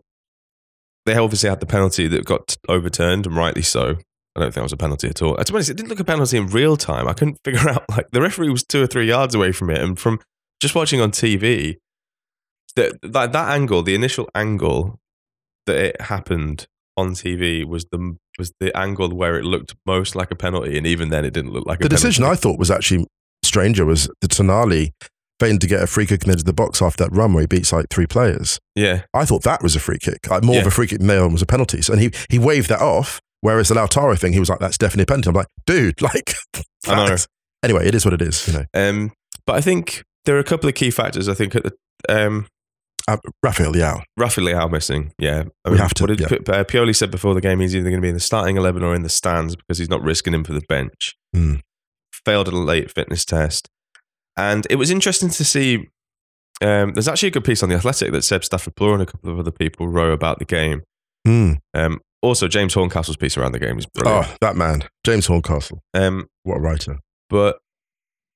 They 1.06 1.16
obviously 1.16 1.50
had 1.50 1.60
the 1.60 1.66
penalty 1.66 2.08
that 2.08 2.26
got 2.26 2.58
overturned 2.68 3.26
and 3.26 3.36
rightly 3.36 3.62
so. 3.62 3.98
I 4.36 4.42
don't 4.42 4.52
think 4.54 4.58
it 4.58 4.64
was 4.64 4.74
a 4.74 4.78
penalty 4.78 5.08
at 5.08 5.22
all. 5.22 5.40
Uh, 5.40 5.44
to 5.44 5.54
be 5.54 5.58
honest, 5.58 5.70
it 5.70 5.78
didn't 5.78 5.90
look 5.90 6.00
a 6.00 6.04
penalty 6.04 6.38
in 6.38 6.48
real 6.48 6.76
time. 6.76 7.08
I 7.08 7.14
couldn't 7.14 7.40
figure 7.46 7.70
out 7.70 7.86
like 7.90 8.08
the 8.12 8.22
referee 8.22 8.50
was 8.50 8.64
two 8.64 8.84
or 8.84 8.88
three 8.88 9.08
yards 9.08 9.34
away 9.34 9.52
from 9.52 9.70
it, 9.70 9.82
and 9.82 9.98
from 9.98 10.20
just 10.60 10.76
watching 10.76 11.00
on 11.00 11.12
TV, 11.12 11.76
that 12.76 12.94
that, 13.02 13.32
that 13.32 13.50
angle, 13.50 13.82
the 13.82 13.96
initial 13.96 14.28
angle 14.36 15.00
that 15.66 15.78
it 15.78 16.02
happened 16.02 16.68
on 16.98 17.12
TV 17.12 17.66
was 17.66 17.86
the 17.92 18.18
was 18.38 18.52
the 18.60 18.76
angle 18.76 19.10
where 19.10 19.38
it 19.38 19.46
looked 19.46 19.76
most 19.86 20.16
like 20.16 20.32
a 20.32 20.36
penalty, 20.36 20.78
and 20.78 20.86
even 20.86 21.10
then, 21.10 21.24
it 21.24 21.34
didn't 21.34 21.54
look 21.54 21.66
like 21.66 21.78
a 21.78 21.84
penalty. 21.84 21.96
The 21.96 21.96
a 21.96 22.10
decision 22.10 22.26
I 22.26 22.36
thought 22.36 22.60
was 22.60 22.72
actually 22.72 23.08
stranger 23.44 23.86
was 23.86 24.10
the 24.20 24.28
Tonali 24.28 24.92
failing 25.40 25.60
to 25.60 25.68
get 25.68 25.82
a 25.82 25.88
free 25.88 26.06
kick 26.06 26.26
into 26.28 26.44
the 26.44 26.54
box 26.54 26.82
after 26.82 27.04
that 27.04 27.12
run 27.12 27.34
where 27.34 27.42
he 27.42 27.48
beats 27.48 27.74
like 27.74 27.88
three 27.90 28.08
players. 28.08 28.60
yeah, 28.76 29.04
I 29.14 29.26
thought 29.26 29.44
that 29.44 29.62
was 29.62 29.76
a 29.76 29.80
free 29.80 29.98
kick, 30.00 30.30
like 30.30 30.44
more 30.44 30.60
of 30.60 30.68
a 30.68 30.72
free 30.72 30.88
kick 30.88 31.00
than 31.00 31.08
the 31.08 31.28
was 31.28 31.42
a 31.42 31.46
penalty. 31.46 31.82
So, 31.82 31.94
and 31.94 32.02
he 32.02 32.12
he 32.30 32.40
waved 32.40 32.70
that 32.70 32.82
off. 32.82 33.20
Whereas 33.42 33.68
the 33.70 33.76
Lautaro 33.76 34.18
thing, 34.18 34.34
he 34.34 34.40
was 34.40 34.50
like, 34.50 34.60
"That's 34.60 34.78
definitely 34.78 35.04
a 35.04 35.06
penalty." 35.08 35.30
I'm 35.30 35.36
like, 35.36 35.48
"Dude, 35.66 36.02
like." 36.02 36.34
I 36.88 37.08
know. 37.08 37.16
Anyway, 37.64 37.88
it 37.88 37.96
is 37.96 38.06
what 38.06 38.14
it 38.14 38.22
is. 38.22 38.48
You 38.48 38.54
know, 38.54 38.66
Um, 38.74 39.12
but 39.46 39.56
I 39.56 39.62
think 39.62 40.04
there 40.26 40.36
are 40.36 40.40
a 40.40 40.44
couple 40.44 40.68
of 40.70 40.76
key 40.76 40.90
factors. 40.92 41.28
I 41.30 41.34
think 41.36 41.56
at 41.56 41.64
the 41.64 41.74
um, 42.10 42.48
uh, 43.08 43.18
Rafael 43.44 43.74
Leao. 43.74 44.02
Rafa 44.18 44.42
Leao 44.42 44.72
missing. 44.72 45.12
Yeah, 45.20 45.44
I 45.64 45.70
We 45.70 45.78
have 45.78 45.94
to, 45.96 46.04
What 46.04 46.08
did 46.08 46.22
yeah. 46.22 46.28
P- 46.28 46.36
uh, 46.52 46.64
Pioli 46.64 46.96
said 46.96 47.12
before 47.12 47.34
the 47.36 47.42
game? 47.42 47.60
He's 47.60 47.76
either 47.76 47.90
going 47.90 48.02
to 48.02 48.06
be 48.06 48.10
in 48.10 48.16
the 48.16 48.20
starting 48.20 48.58
eleven 48.58 48.84
or 48.84 48.96
in 48.96 49.04
the 49.04 49.10
stands 49.10 49.56
because 49.56 49.78
he's 49.78 49.90
not 49.90 50.02
risking 50.02 50.34
him 50.34 50.44
for 50.44 50.54
the 50.54 50.62
bench. 50.68 51.16
Hmm. 51.34 51.56
Failed 52.26 52.48
at 52.48 52.54
a 52.54 52.58
late 52.60 52.92
fitness 52.92 53.26
test, 53.26 53.70
and 54.38 54.66
it 54.70 54.76
was 54.76 54.92
interesting 54.92 55.30
to 55.30 55.46
see. 55.46 55.90
Um, 56.62 56.94
there's 56.94 57.10
actually 57.10 57.28
a 57.28 57.32
good 57.32 57.44
piece 57.44 57.62
on 57.64 57.70
the 57.70 57.76
Athletic 57.76 58.12
that 58.14 58.24
Seb 58.24 58.44
Stafford 58.46 58.76
Bloor 58.76 58.94
and 58.94 59.02
a 59.02 59.06
couple 59.06 59.30
of 59.30 59.38
other 59.40 59.52
people 59.52 59.88
wrote 59.90 60.14
about 60.14 60.40
the 60.40 60.46
game. 60.46 60.84
Mm. 61.28 61.58
Um, 61.74 62.00
also, 62.22 62.48
James 62.48 62.74
Horncastle's 62.74 63.18
piece 63.18 63.36
around 63.38 63.52
the 63.52 63.60
game 63.60 63.78
is 63.78 63.86
brilliant. 63.86 64.28
Oh, 64.30 64.36
that 64.42 64.56
man, 64.56 64.84
James 65.06 65.26
Horncastle. 65.28 65.82
Um, 65.94 66.28
What 66.44 66.58
a 66.58 66.60
writer. 66.62 67.00
but 67.30 67.58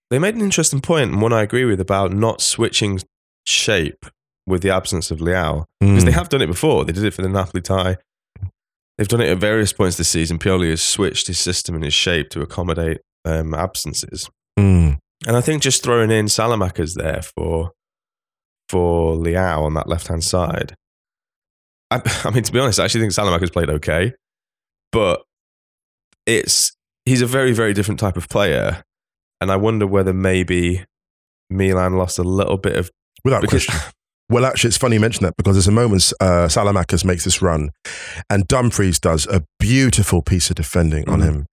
they 0.09 0.19
made 0.19 0.35
an 0.35 0.41
interesting 0.41 0.81
point, 0.81 1.12
and 1.12 1.21
one 1.21 1.31
I 1.33 1.43
agree 1.43 1.63
with 1.65 1.79
about 1.79 2.12
not 2.12 2.41
switching 2.41 3.00
shape 3.45 4.05
with 4.45 4.63
the 4.63 4.69
absence 4.71 5.12
of 5.12 5.19
Leao 5.19 5.65
because 5.79 6.03
Mm. 6.03 6.05
they 6.05 6.12
have 6.12 6.27
done 6.29 6.41
it 6.41 6.47
before. 6.47 6.83
They 6.83 6.91
did 6.91 7.03
it 7.05 7.13
for 7.13 7.21
the 7.21 7.29
Napoli 7.29 7.62
tie. 7.62 7.97
They've 8.97 9.07
done 9.07 9.21
it 9.21 9.29
at 9.29 9.38
various 9.38 9.71
points 9.71 9.95
this 9.97 10.09
season. 10.09 10.39
Pioli 10.39 10.71
has 10.71 10.81
switched 10.81 11.27
his 11.27 11.39
system 11.39 11.74
and 11.75 11.83
his 11.85 11.93
shape 11.93 12.29
to 12.31 12.41
accommodate 12.41 13.00
um, 13.25 13.53
absences, 13.53 14.29
Mm. 14.59 14.97
And 15.29 15.38
I 15.38 15.41
think 15.41 15.62
just 15.62 15.83
throwing 15.83 16.09
in 16.09 16.25
Saelemaekers 16.25 16.95
there 16.95 17.21
for 17.21 17.74
for 18.67 19.13
Leao 19.13 19.62
on 19.62 19.75
that 19.75 19.88
left 19.88 20.07
hand 20.07 20.24
side. 20.24 20.74
I, 21.91 22.01
I 22.25 22.31
mean, 22.31 22.41
to 22.41 22.51
be 22.51 22.57
honest, 22.57 22.79
I 22.79 22.86
actually 22.86 23.01
think 23.01 23.13
Saelemaekers 23.13 23.53
played 23.53 23.69
okay, 23.69 24.13
but 24.91 25.21
it's 26.25 26.75
he's 27.05 27.21
a 27.21 27.27
very 27.27 27.51
very 27.51 27.75
different 27.75 28.00
type 28.00 28.17
of 28.17 28.27
player, 28.27 28.81
and 29.39 29.51
I 29.51 29.55
wonder 29.57 29.86
whether 29.86 30.13
maybe 30.13 30.83
Milan 31.51 31.95
lost 31.95 32.17
a 32.17 32.24
little 32.24 32.57
bit 32.57 32.75
of 32.75 32.89
Without 33.24 33.41
because 33.41 33.67
question. 33.67 33.91
Well, 34.29 34.45
actually, 34.45 34.67
it's 34.69 34.77
funny 34.77 34.95
you 34.98 35.00
mention 35.00 35.24
that 35.24 35.36
because 35.38 35.55
there's 35.55 35.67
a 35.67 35.71
moment 35.71 36.13
uh, 36.19 36.45
Saelemaekers 36.48 37.03
makes 37.03 37.24
this 37.24 37.41
run, 37.41 37.71
and 38.29 38.48
Dumfries 38.48 39.00
does 39.00 39.25
a 39.27 39.43
beautiful 39.59 40.21
piece 40.21 40.50
of 40.51 40.55
defending 40.55 41.09
on 41.09 41.19
Mhm. 41.19 41.24
him. 41.24 41.45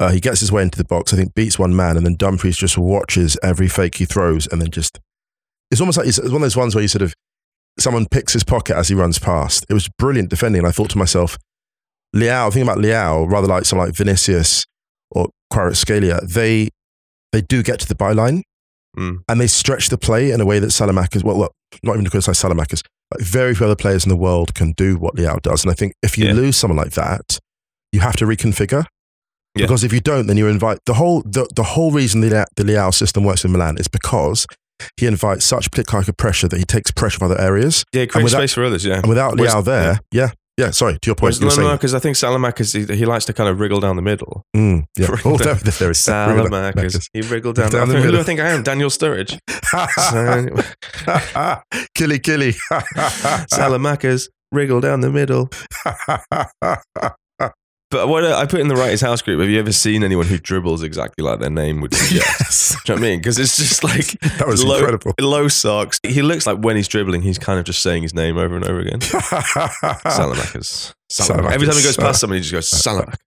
Uh, 0.00 0.10
he 0.12 0.18
gets 0.20 0.40
his 0.40 0.50
way 0.50 0.62
into 0.62 0.78
the 0.78 0.84
box, 0.84 1.12
I 1.12 1.16
think, 1.16 1.34
beats 1.34 1.58
one 1.58 1.76
man, 1.76 1.96
and 1.98 2.06
then 2.06 2.14
Dumfries 2.16 2.56
just 2.56 2.78
watches 2.78 3.36
every 3.42 3.68
fake 3.68 3.96
he 3.96 4.06
throws, 4.06 4.46
and 4.46 4.62
then 4.62 4.70
just 4.70 4.98
it's 5.70 5.80
almost 5.80 5.98
like 5.98 6.06
it's 6.06 6.18
one 6.20 6.34
of 6.36 6.40
those 6.40 6.56
ones 6.56 6.74
where 6.74 6.82
you 6.82 6.88
sort 6.88 7.02
of 7.02 7.12
someone 7.78 8.06
picks 8.10 8.32
his 8.32 8.44
pocket 8.44 8.76
as 8.76 8.88
he 8.88 8.94
runs 8.94 9.18
past. 9.18 9.66
It 9.68 9.74
was 9.74 9.88
brilliant 9.98 10.30
defending, 10.30 10.60
and 10.60 10.68
I 10.68 10.72
thought 10.72 10.90
to 10.90 10.98
myself, 10.98 11.36
Leao, 12.16 12.52
thinking 12.52 12.62
about 12.68 12.78
Leao, 12.78 13.30
rather 13.30 13.46
like 13.46 13.64
someone 13.66 13.88
like 13.88 13.96
Vinicius 13.96 14.64
or 15.10 15.28
Kvaratskhelia, 15.52 16.26
they 16.32 16.68
they 17.32 17.42
do 17.42 17.62
get 17.62 17.78
to 17.80 17.88
the 17.88 17.94
byline 17.94 18.42
Mm. 18.96 19.22
and 19.28 19.40
they 19.40 19.46
stretch 19.46 19.88
the 19.88 19.96
play 19.98 20.30
in 20.32 20.40
a 20.40 20.44
way 20.46 20.58
that 20.58 20.66
Saelemaekers, 20.66 21.24
well, 21.24 21.38
look, 21.38 21.52
not 21.82 21.92
even 21.94 22.04
to 22.04 22.10
criticize 22.10 22.38
Saelemaekers, 22.42 22.82
but 23.10 23.22
very 23.22 23.54
few 23.54 23.64
other 23.66 23.74
players 23.76 24.04
in 24.04 24.10
the 24.10 24.16
world 24.16 24.54
can 24.54 24.72
do 24.72 24.96
what 24.98 25.16
Leao 25.16 25.40
does. 25.40 25.64
And 25.64 25.70
I 25.70 25.74
think 25.74 25.94
if 26.02 26.18
you 26.18 26.26
Yeah. 26.26 26.34
lose 26.34 26.56
someone 26.58 26.76
like 26.76 26.92
that, 26.92 27.38
you 27.92 28.00
have 28.00 28.16
to 28.16 28.26
reconfigure. 28.26 28.84
Yeah. 29.54 29.64
Because 29.66 29.82
if 29.84 29.92
you 29.92 30.00
don't, 30.00 30.26
then 30.26 30.36
you 30.36 30.46
invite 30.48 30.78
the 30.86 30.94
whole 30.94 31.22
the, 31.22 31.46
the 31.54 31.62
whole 31.62 31.90
reason 31.92 32.20
the, 32.22 32.46
the 32.56 32.62
Leao 32.64 32.92
system 32.92 33.24
works 33.24 33.44
in 33.44 33.52
Milan 33.52 33.76
is 33.78 33.88
because 33.88 34.46
he 34.98 35.06
invites 35.06 35.44
such 35.44 35.70
particular 35.70 36.04
pressure 36.16 36.48
that 36.48 36.58
he 36.58 36.64
takes 36.64 36.90
pressure 36.90 37.18
from 37.18 37.30
other 37.30 37.40
areas. 37.40 37.84
Yeah, 37.92 38.06
create 38.06 38.24
without- 38.24 38.38
space 38.40 38.54
for 38.54 38.64
others. 38.64 38.84
Yeah, 38.84 38.96
And 38.98 39.06
without 39.08 39.34
Leao 39.34 39.64
there, 39.64 40.00
yeah. 40.10 40.30
Yeah, 40.58 40.70
sorry, 40.70 40.98
to 40.98 41.06
your 41.08 41.14
point. 41.14 41.40
No, 41.40 41.48
no, 41.48 41.72
because 41.72 41.94
I 41.94 41.98
think 41.98 42.14
Saelemaekers 42.16 42.88
he, 42.88 42.94
he 42.94 43.06
likes 43.06 43.24
to 43.24 43.32
kind 43.32 43.48
of 43.48 43.58
wriggle 43.58 43.80
down 43.80 43.96
the 43.96 44.02
middle. 44.02 44.44
Mm, 44.54 44.84
yeah. 44.98 45.06
Wriggle 45.10 45.32
Oh, 45.34 45.38
down- 45.38 45.58
there, 45.62 45.72
there 45.78 45.90
is 45.90 45.98
Saelemaekers, 45.98 47.08
he 47.14 47.22
wriggled 47.22 47.56
down, 47.56 47.70
Down 47.70 47.88
the 47.88 47.94
the 47.94 48.00
middle. 48.00 48.10
Who 48.10 48.16
do. 48.18 48.20
I 48.20 48.22
think 48.24 48.40
I 48.40 48.50
am? 48.50 48.62
Daniel 48.62 48.90
Sturridge. 48.90 49.38
So- 50.10 51.60
killy, 51.94 52.18
killy. 52.18 52.52
Saelemaekers, 53.50 54.28
wriggle 54.52 54.80
down 54.82 55.00
the 55.00 55.10
middle. 55.10 55.48
But 57.92 58.08
what 58.08 58.24
uh, 58.24 58.34
I 58.34 58.46
put 58.46 58.60
in 58.60 58.68
the 58.68 58.74
Writers 58.74 59.02
House 59.02 59.20
group, 59.20 59.38
have 59.38 59.50
you 59.50 59.58
ever 59.58 59.70
seen 59.70 60.02
anyone 60.02 60.24
who 60.26 60.38
dribbles 60.38 60.82
exactly 60.82 61.22
like 61.22 61.40
their 61.40 61.50
name 61.50 61.82
would 61.82 61.92
suggest? 61.92 62.40
yes, 62.40 62.76
Do 62.86 62.92
you 62.94 62.96
know 62.96 63.02
what 63.02 63.06
I 63.06 63.10
mean? 63.10 63.18
Because 63.18 63.38
it's 63.38 63.58
just 63.58 63.84
like 63.84 64.18
that 64.38 64.46
was 64.46 64.64
low, 64.64 64.78
incredible. 64.78 65.12
low 65.20 65.46
socks. 65.46 66.00
He 66.02 66.22
looks 66.22 66.46
like 66.46 66.56
when 66.56 66.74
he's 66.76 66.88
dribbling, 66.88 67.20
he's 67.20 67.38
kind 67.38 67.58
of 67.58 67.66
just 67.66 67.82
saying 67.82 68.02
his 68.02 68.14
name 68.14 68.38
over 68.38 68.56
and 68.56 68.64
over 68.66 68.80
again. 68.80 69.00
Saelemaekers. 69.00 70.94
Saelemaekers. 71.12 71.52
Every 71.52 71.66
time 71.66 71.76
he 71.76 71.82
goes 71.82 71.98
past 71.98 72.20
somebody, 72.20 72.40
he 72.40 72.48
just 72.48 72.72
goes, 72.72 72.82
Saelemaekers. 72.82 73.18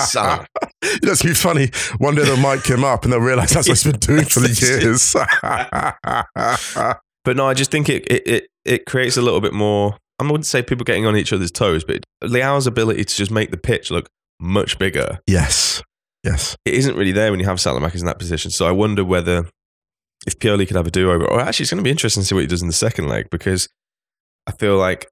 Saelemaekers. 0.00 0.46
You 0.82 1.06
know, 1.06 1.12
it's 1.12 1.22
be 1.22 1.34
funny. 1.34 1.70
One 1.98 2.14
day 2.14 2.24
they'll 2.24 2.38
mic 2.38 2.64
him 2.64 2.84
up 2.84 3.04
and 3.04 3.12
they'll 3.12 3.20
realize 3.20 3.50
that's 3.50 3.68
what 3.68 3.76
he's 3.76 3.84
been 3.84 4.00
doing 4.00 4.24
for 4.24 4.40
the 4.40 4.48
years. 4.48 5.14
But 7.26 7.36
no, 7.36 7.46
I 7.46 7.52
just 7.54 7.70
think 7.70 7.90
it, 7.90 8.06
it, 8.10 8.26
it, 8.26 8.46
it 8.64 8.86
creates 8.86 9.18
a 9.18 9.22
little 9.22 9.42
bit 9.42 9.52
more. 9.52 9.98
I 10.18 10.24
wouldn't 10.24 10.46
say 10.46 10.62
people 10.62 10.84
getting 10.84 11.06
on 11.06 11.16
each 11.16 11.32
other's 11.32 11.50
toes, 11.50 11.84
but 11.84 12.04
Leao's 12.22 12.66
ability 12.66 13.04
to 13.04 13.14
just 13.16 13.30
make 13.30 13.50
the 13.50 13.56
pitch 13.56 13.90
look 13.90 14.08
much 14.38 14.78
bigger 14.78 15.18
yes, 15.26 15.82
yes. 16.22 16.56
it 16.66 16.74
isn't 16.74 16.94
really 16.96 17.12
there 17.12 17.30
when 17.30 17.40
you 17.40 17.46
have 17.46 17.56
Saelemaekers 17.58 18.00
in 18.00 18.06
that 18.06 18.18
position. 18.18 18.50
So 18.50 18.66
I 18.66 18.70
wonder 18.70 19.02
whether 19.04 19.46
if 20.26 20.38
Pioli 20.38 20.66
could 20.66 20.76
have 20.76 20.86
a 20.86 20.90
do 20.90 21.10
over, 21.10 21.24
or 21.26 21.40
actually 21.40 21.64
it's 21.64 21.70
going 21.70 21.82
to 21.82 21.84
be 21.84 21.90
interesting 21.90 22.22
to 22.22 22.26
see 22.26 22.34
what 22.34 22.42
he 22.42 22.46
does 22.46 22.60
in 22.62 22.68
the 22.68 22.74
second 22.74 23.08
leg 23.08 23.28
because 23.30 23.68
I 24.46 24.52
feel 24.52 24.76
like 24.76 25.08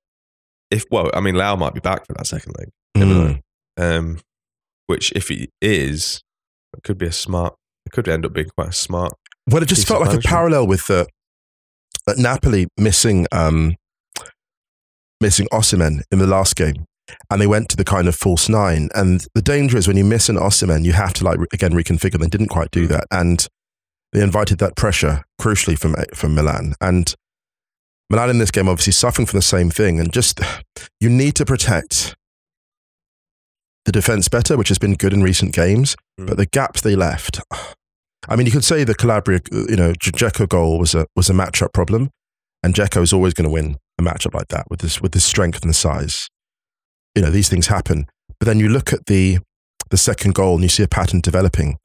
if, 0.70 0.84
well, 0.90 1.10
I 1.14 1.20
mean, 1.20 1.34
Lau 1.34 1.56
might 1.56 1.74
be 1.74 1.80
back 1.80 2.06
for 2.06 2.12
that 2.14 2.26
second 2.26 2.54
leg, 2.58 2.68
Mm. 2.96 3.40
um, 3.76 4.18
which 4.86 5.12
if 5.12 5.28
he 5.28 5.48
is, 5.60 6.22
it 6.76 6.82
could 6.82 6.98
be 6.98 7.06
a 7.06 7.12
smart, 7.12 7.54
it 7.86 7.92
could 7.92 8.08
end 8.08 8.24
up 8.24 8.32
being 8.32 8.48
quite 8.56 8.68
a 8.68 8.72
smart. 8.72 9.12
Well, 9.48 9.62
it 9.62 9.66
just 9.66 9.86
felt 9.86 10.00
like 10.00 10.16
a 10.16 10.20
parallel 10.20 10.66
with 10.66 10.86
the 10.86 11.06
uh, 12.06 12.14
Napoli 12.16 12.66
missing 12.78 13.26
um, 13.32 13.74
missing 15.24 15.48
Osimhen 15.50 16.02
in 16.12 16.18
the 16.18 16.26
last 16.26 16.54
game, 16.54 16.84
and 17.30 17.40
they 17.40 17.46
went 17.46 17.70
to 17.70 17.76
the 17.78 17.84
kind 17.94 18.08
of 18.08 18.14
false 18.14 18.46
nine. 18.50 18.90
And 18.94 19.26
the 19.34 19.40
danger 19.40 19.78
is 19.78 19.88
when 19.88 19.96
you 19.96 20.04
miss 20.04 20.28
an 20.28 20.36
Osimhen, 20.36 20.84
you 20.84 20.92
have 20.92 21.14
to 21.14 21.24
like 21.24 21.38
again 21.52 21.72
reconfigure. 21.72 22.20
They 22.20 22.28
didn't 22.28 22.48
quite 22.56 22.68
Hmm. 22.74 22.80
do 22.80 22.86
that, 22.88 23.04
and 23.10 23.46
they 24.12 24.22
invited 24.22 24.58
that 24.58 24.76
pressure 24.76 25.24
crucially 25.40 25.78
from 25.78 25.94
from 26.14 26.34
Milan. 26.34 26.74
And 26.80 27.14
Milan 28.10 28.28
in 28.30 28.38
this 28.38 28.50
game 28.50 28.68
obviously 28.68 28.92
suffering 28.92 29.26
from 29.26 29.38
the 29.38 29.42
same 29.56 29.70
thing, 29.70 29.98
and 29.98 30.12
just 30.12 30.40
you 31.00 31.08
need 31.08 31.34
to 31.36 31.46
protect 31.46 32.14
the 33.86 33.92
defense 33.92 34.28
better, 34.28 34.56
which 34.58 34.68
has 34.68 34.78
been 34.78 34.94
good 34.94 35.14
in 35.14 35.22
recent 35.22 35.54
games. 35.54 35.96
Mm. 36.20 36.26
But 36.26 36.36
the 36.36 36.46
gaps 36.46 36.82
they 36.82 36.96
left, 36.96 37.40
I 38.28 38.36
mean, 38.36 38.44
you 38.46 38.52
could 38.52 38.64
say 38.64 38.84
the 38.84 38.94
Calabria, 38.94 39.40
you 39.50 39.76
know, 39.76 39.92
Dzeko 39.92 40.46
goal 40.48 40.78
was 40.78 40.94
a 40.94 41.06
was 41.16 41.30
a 41.30 41.34
matchup 41.34 41.72
problem, 41.72 42.10
and 42.62 42.74
Dzeko 42.74 43.00
is 43.02 43.12
always 43.14 43.32
going 43.32 43.48
to 43.48 43.56
win 43.60 43.78
matchup 44.04 44.34
like 44.34 44.48
that 44.48 44.66
with 44.70 44.80
this 44.80 45.00
with 45.00 45.14
his 45.14 45.24
strength 45.24 45.62
and 45.62 45.70
the 45.70 45.74
size. 45.74 46.28
You 47.14 47.22
know, 47.22 47.30
these 47.30 47.48
things 47.48 47.68
happen. 47.68 48.06
But 48.40 48.46
then 48.46 48.58
you 48.60 48.68
look 48.68 48.92
at 48.92 49.06
the 49.06 49.38
the 49.90 49.96
second 49.96 50.34
goal 50.34 50.54
and 50.54 50.62
you 50.62 50.68
see 50.68 50.82
a 50.82 50.88
pattern 50.88 51.20
developing. 51.20 51.76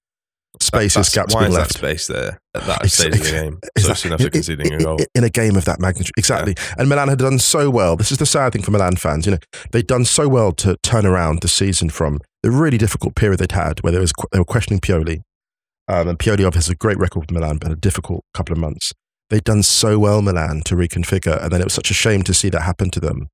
Spaces, 0.62 0.96
That's- 0.96 1.16
gaps 1.16 1.34
why 1.34 1.42
being 1.42 1.52
is 1.52 1.58
left. 1.58 1.74
that 1.74 1.78
space 1.78 2.08
there 2.08 2.40
at 2.56 2.64
that 2.66 2.82
Ex- 2.84 2.94
stage 2.94 3.14
of 3.16 3.24
the 3.24 3.32
game? 3.32 3.60
So 3.78 3.88
that- 3.90 3.98
soon 3.98 4.14
after 4.14 4.26
in- 4.26 4.32
conceding 4.32 4.68
in, 4.74 4.82
a 4.82 4.84
goal. 4.84 4.98
in- 5.16 5.24
a 5.24 5.30
game 5.30 5.56
of 5.56 5.64
that 5.66 5.80
magnitude. 5.80 6.12
Exactly. 6.18 6.56
And 6.78 6.90
Milan 6.90 7.08
had 7.08 7.20
done 7.20 7.40
so 7.40 7.70
well. 7.70 7.96
This 7.96 8.12
is 8.12 8.18
the 8.18 8.26
sad 8.26 8.52
thing 8.54 8.64
for 8.64 8.72
Milan 8.72 8.96
fans. 8.98 9.26
You 9.26 9.34
know, 9.34 9.38
they'd 9.72 9.88
done 9.88 10.04
so 10.06 10.28
well 10.28 10.52
to 10.54 10.76
turn 10.84 11.06
around 11.06 11.42
the 11.42 11.48
season 11.48 11.90
from 11.90 12.20
the 12.44 12.52
really 12.52 12.78
difficult 12.78 13.16
period 13.16 13.40
they'd 13.40 13.52
had 13.54 13.80
where 13.84 13.92
there 13.92 14.02
was, 14.02 14.12
they 14.32 14.40
were 14.40 14.46
questioning 14.46 14.80
Pioli. 14.82 15.22
Um, 15.88 16.08
and 16.10 16.20
Pioli 16.20 16.46
obviously 16.46 16.58
has 16.58 16.70
a 16.70 16.76
great 16.76 16.98
record 16.98 17.22
with 17.22 17.32
Milan, 17.32 17.58
but 17.58 17.72
a 17.72 17.76
difficult 17.76 18.26
couple 18.34 18.52
of 18.54 18.60
months. 18.60 18.92
They'd 19.30 19.44
done 19.44 19.64
so 19.64 20.00
well, 20.00 20.22
Milan, 20.22 20.62
to 20.66 20.76
reconfigure. 20.76 21.42
And 21.42 21.52
then 21.52 21.62
it 21.62 21.66
was 21.66 21.74
such 21.74 21.92
a 21.92 21.94
shame 21.94 22.24
to 22.24 22.34
see 22.34 22.50
that 22.50 22.62
happen 22.62 22.90
to 22.92 23.00
them 23.00 23.30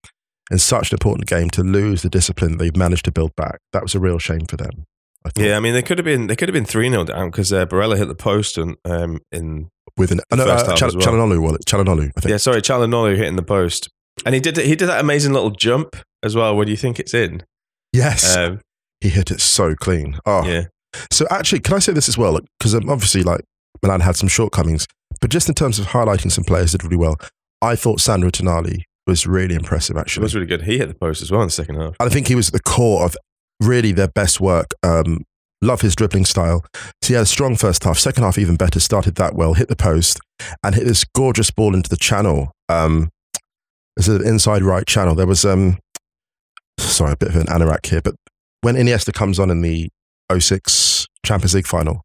in 0.52 0.60
such 0.60 0.92
an 0.92 0.96
important 0.96 1.28
game 1.28 1.50
to 1.52 1.64
lose 1.64 2.02
the 2.02 2.10
discipline 2.10 2.58
they've 2.58 2.76
managed 2.76 3.06
to 3.06 3.12
build 3.12 3.36
back. 3.36 3.60
That 3.74 3.82
was 3.84 3.96
a 3.96 4.00
real 4.00 4.20
shame 4.20 4.46
for 4.48 4.58
them. 4.58 4.86
I. 5.26 5.32
Yeah, 5.38 5.58
I 5.58 5.60
mean, 5.60 5.74
they 5.74 5.82
could 5.82 5.98
have 5.98 6.06
been 6.06 6.28
they 6.28 6.36
could 6.36 6.50
have 6.50 6.54
been 6.54 6.66
three 6.66 6.90
0 6.90 7.06
down 7.06 7.30
because 7.32 7.52
uh, 7.52 7.66
Barella 7.66 7.98
hit 7.98 8.08
the 8.08 8.16
post 8.16 8.58
and 8.58 8.76
um, 8.86 9.22
in 9.32 9.70
With 9.98 10.12
an, 10.12 10.20
uh, 10.32 10.36
no, 10.36 10.46
First 10.46 10.68
uh, 10.68 10.76
Chal- 10.76 10.92
well. 10.96 11.08
Calhanoglu, 11.08 11.42
well, 11.42 11.56
I 11.56 12.20
think. 12.22 12.30
yeah, 12.30 12.38
sorry, 12.38 12.62
Calhanoglu 12.62 13.16
hitting 13.16 13.36
the 13.38 13.44
post, 13.44 13.90
and 14.26 14.36
he 14.36 14.42
did 14.42 14.58
he 14.58 14.76
did 14.76 14.88
that 14.88 15.00
amazing 15.00 15.34
little 15.34 15.50
jump 15.52 15.96
as 16.22 16.36
well. 16.36 16.56
Where 16.56 16.66
do 16.66 16.72
you 16.72 16.78
think 16.78 17.00
it's 17.00 17.14
in? 17.14 17.44
Yes. 17.92 18.36
Um, 18.36 18.60
he 19.02 19.10
hit 19.10 19.32
it 19.32 19.42
so 19.42 19.74
clean. 19.76 20.20
Oh, 20.26 20.46
yeah, 20.46 20.66
So 21.12 21.26
actually, 21.32 21.60
can 21.62 21.76
I 21.76 21.80
say 21.80 21.94
this 21.94 22.10
as 22.10 22.18
well? 22.18 22.40
Because 22.60 22.76
um, 22.76 22.90
obviously, 22.90 23.24
like 23.24 23.42
Milan 23.82 24.02
had 24.02 24.16
some 24.16 24.28
shortcomings, 24.30 24.86
but 25.22 25.30
just 25.30 25.50
in 25.50 25.56
terms 25.56 25.80
of 25.80 25.88
highlighting 25.88 26.32
some 26.32 26.44
players 26.44 26.72
that 26.72 26.80
did 26.82 26.86
really 26.92 26.98
well, 26.98 27.18
I 27.62 27.76
thought 27.76 28.00
Sandro 28.02 28.30
Tonali 28.30 28.84
was 29.08 29.26
really 29.28 29.56
impressive. 29.56 29.96
it 29.96 30.00
Actually, 30.00 30.24
was 30.24 30.36
really 30.36 30.48
good. 30.48 30.64
He 30.64 30.78
hit 30.78 30.88
the 30.88 30.96
post 30.96 31.22
as 31.22 31.32
well 31.32 31.42
in 31.42 31.48
the 31.48 31.52
second 31.52 31.76
half. 31.76 31.96
and 32.00 32.10
I 32.10 32.10
think 32.10 32.28
he 32.28 32.36
was 32.36 32.48
at 32.48 32.54
the 32.54 32.60
core 32.60 33.06
of 33.06 33.16
really 33.62 33.92
their 33.92 34.08
best 34.08 34.40
work. 34.42 34.72
Um, 34.84 35.24
love 35.62 35.82
his 35.82 35.96
dribbling 35.96 36.26
style. 36.26 36.66
So 37.02 37.08
he 37.08 37.14
had 37.14 37.24
a 37.24 37.28
strong 37.28 37.56
first 37.56 37.84
half. 37.84 37.98
Second 37.98 38.24
half, 38.24 38.38
even 38.38 38.56
better. 38.56 38.80
Started 38.80 39.16
that 39.16 39.36
well, 39.36 39.54
hit 39.54 39.68
the 39.68 39.76
post, 39.76 40.20
and 40.64 40.76
hit 40.76 40.86
this 40.86 41.04
gorgeous 41.04 41.52
ball 41.52 41.74
into 41.76 41.90
the 41.90 41.98
channel. 41.98 42.52
Um, 42.70 43.10
there's 43.96 44.08
an 44.10 44.26
inside 44.28 44.62
right 44.64 44.86
channel. 44.86 45.16
There 45.16 45.28
was 45.28 45.46
um, 45.46 45.78
sorry, 46.80 47.14
a 47.14 47.18
bit 47.18 47.30
of 47.30 47.36
an 47.36 47.48
anorak 47.48 47.86
here, 47.86 48.02
but 48.02 48.16
when 48.62 48.76
Iniesta 48.76 49.14
comes 49.14 49.40
on 49.40 49.50
in 49.50 49.62
the 49.62 49.90
06 50.38 51.08
Champions 51.26 51.54
League 51.54 51.68
final, 51.68 52.02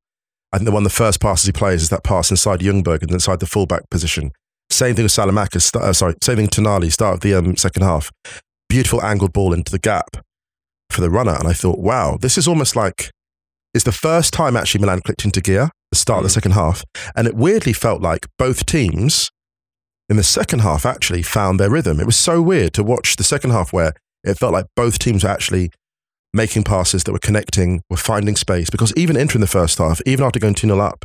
I 0.52 0.58
think 0.58 0.66
the 0.66 0.72
one 0.72 0.84
of 0.84 0.90
the 0.90 0.96
first 0.96 1.20
passes 1.20 1.46
he 1.46 1.52
plays 1.52 1.82
is 1.82 1.88
that 1.90 2.02
pass 2.04 2.30
inside 2.30 2.60
Ljungberg 2.60 3.02
and 3.02 3.10
inside 3.10 3.40
the 3.40 3.46
fullback 3.46 3.88
position. 3.90 4.32
Same 4.68 4.94
thing 4.94 5.04
with 5.04 5.12
Salamakis. 5.12 5.74
Uh, 5.74 5.92
sorry, 5.92 6.14
same 6.22 6.36
thing 6.36 6.44
with 6.46 6.52
Tonali. 6.54 6.92
Start 6.92 7.14
of 7.14 7.20
the 7.20 7.34
um, 7.34 7.56
second 7.56 7.82
half, 7.82 8.10
beautiful 8.68 9.02
angled 9.02 9.32
ball 9.32 9.52
into 9.52 9.70
the 9.72 9.78
gap 9.78 10.16
for 10.90 11.00
the 11.00 11.10
runner, 11.10 11.34
and 11.38 11.46
I 11.46 11.52
thought, 11.52 11.78
wow, 11.78 12.18
this 12.20 12.36
is 12.36 12.48
almost 12.48 12.74
like 12.76 13.10
it's 13.74 13.84
the 13.84 13.92
first 13.92 14.32
time 14.32 14.56
actually 14.56 14.80
Milan 14.80 15.00
clicked 15.00 15.24
into 15.24 15.40
gear. 15.40 15.70
The 15.92 15.96
start 15.98 16.18
of 16.18 16.24
the 16.24 16.28
Mm. 16.30 16.34
second 16.34 16.52
half, 16.52 16.84
and 17.16 17.26
it 17.26 17.34
weirdly 17.34 17.72
felt 17.72 18.00
like 18.00 18.26
both 18.38 18.64
teams 18.64 19.28
in 20.08 20.16
the 20.16 20.22
second 20.22 20.60
half 20.60 20.86
actually 20.86 21.22
found 21.22 21.58
their 21.58 21.70
rhythm. 21.70 21.98
It 22.00 22.06
was 22.06 22.16
so 22.16 22.40
weird 22.42 22.72
to 22.74 22.84
watch 22.84 23.16
the 23.16 23.24
second 23.24 23.50
half 23.50 23.72
where 23.72 23.92
it 24.24 24.38
felt 24.38 24.52
like 24.52 24.66
both 24.76 24.98
teams 25.00 25.24
were 25.24 25.30
actually 25.30 25.70
making 26.32 26.62
passes 26.64 27.04
that 27.04 27.12
were 27.12 27.18
connecting, 27.18 27.82
were 27.90 27.96
finding 27.96 28.36
space. 28.36 28.70
Because 28.70 28.92
even 28.96 29.16
entering 29.16 29.40
the 29.40 29.46
first 29.46 29.78
half, 29.78 30.00
even 30.06 30.24
after 30.24 30.38
going 30.38 30.54
2 30.54 30.66
0 30.68 30.78
up, 30.80 31.04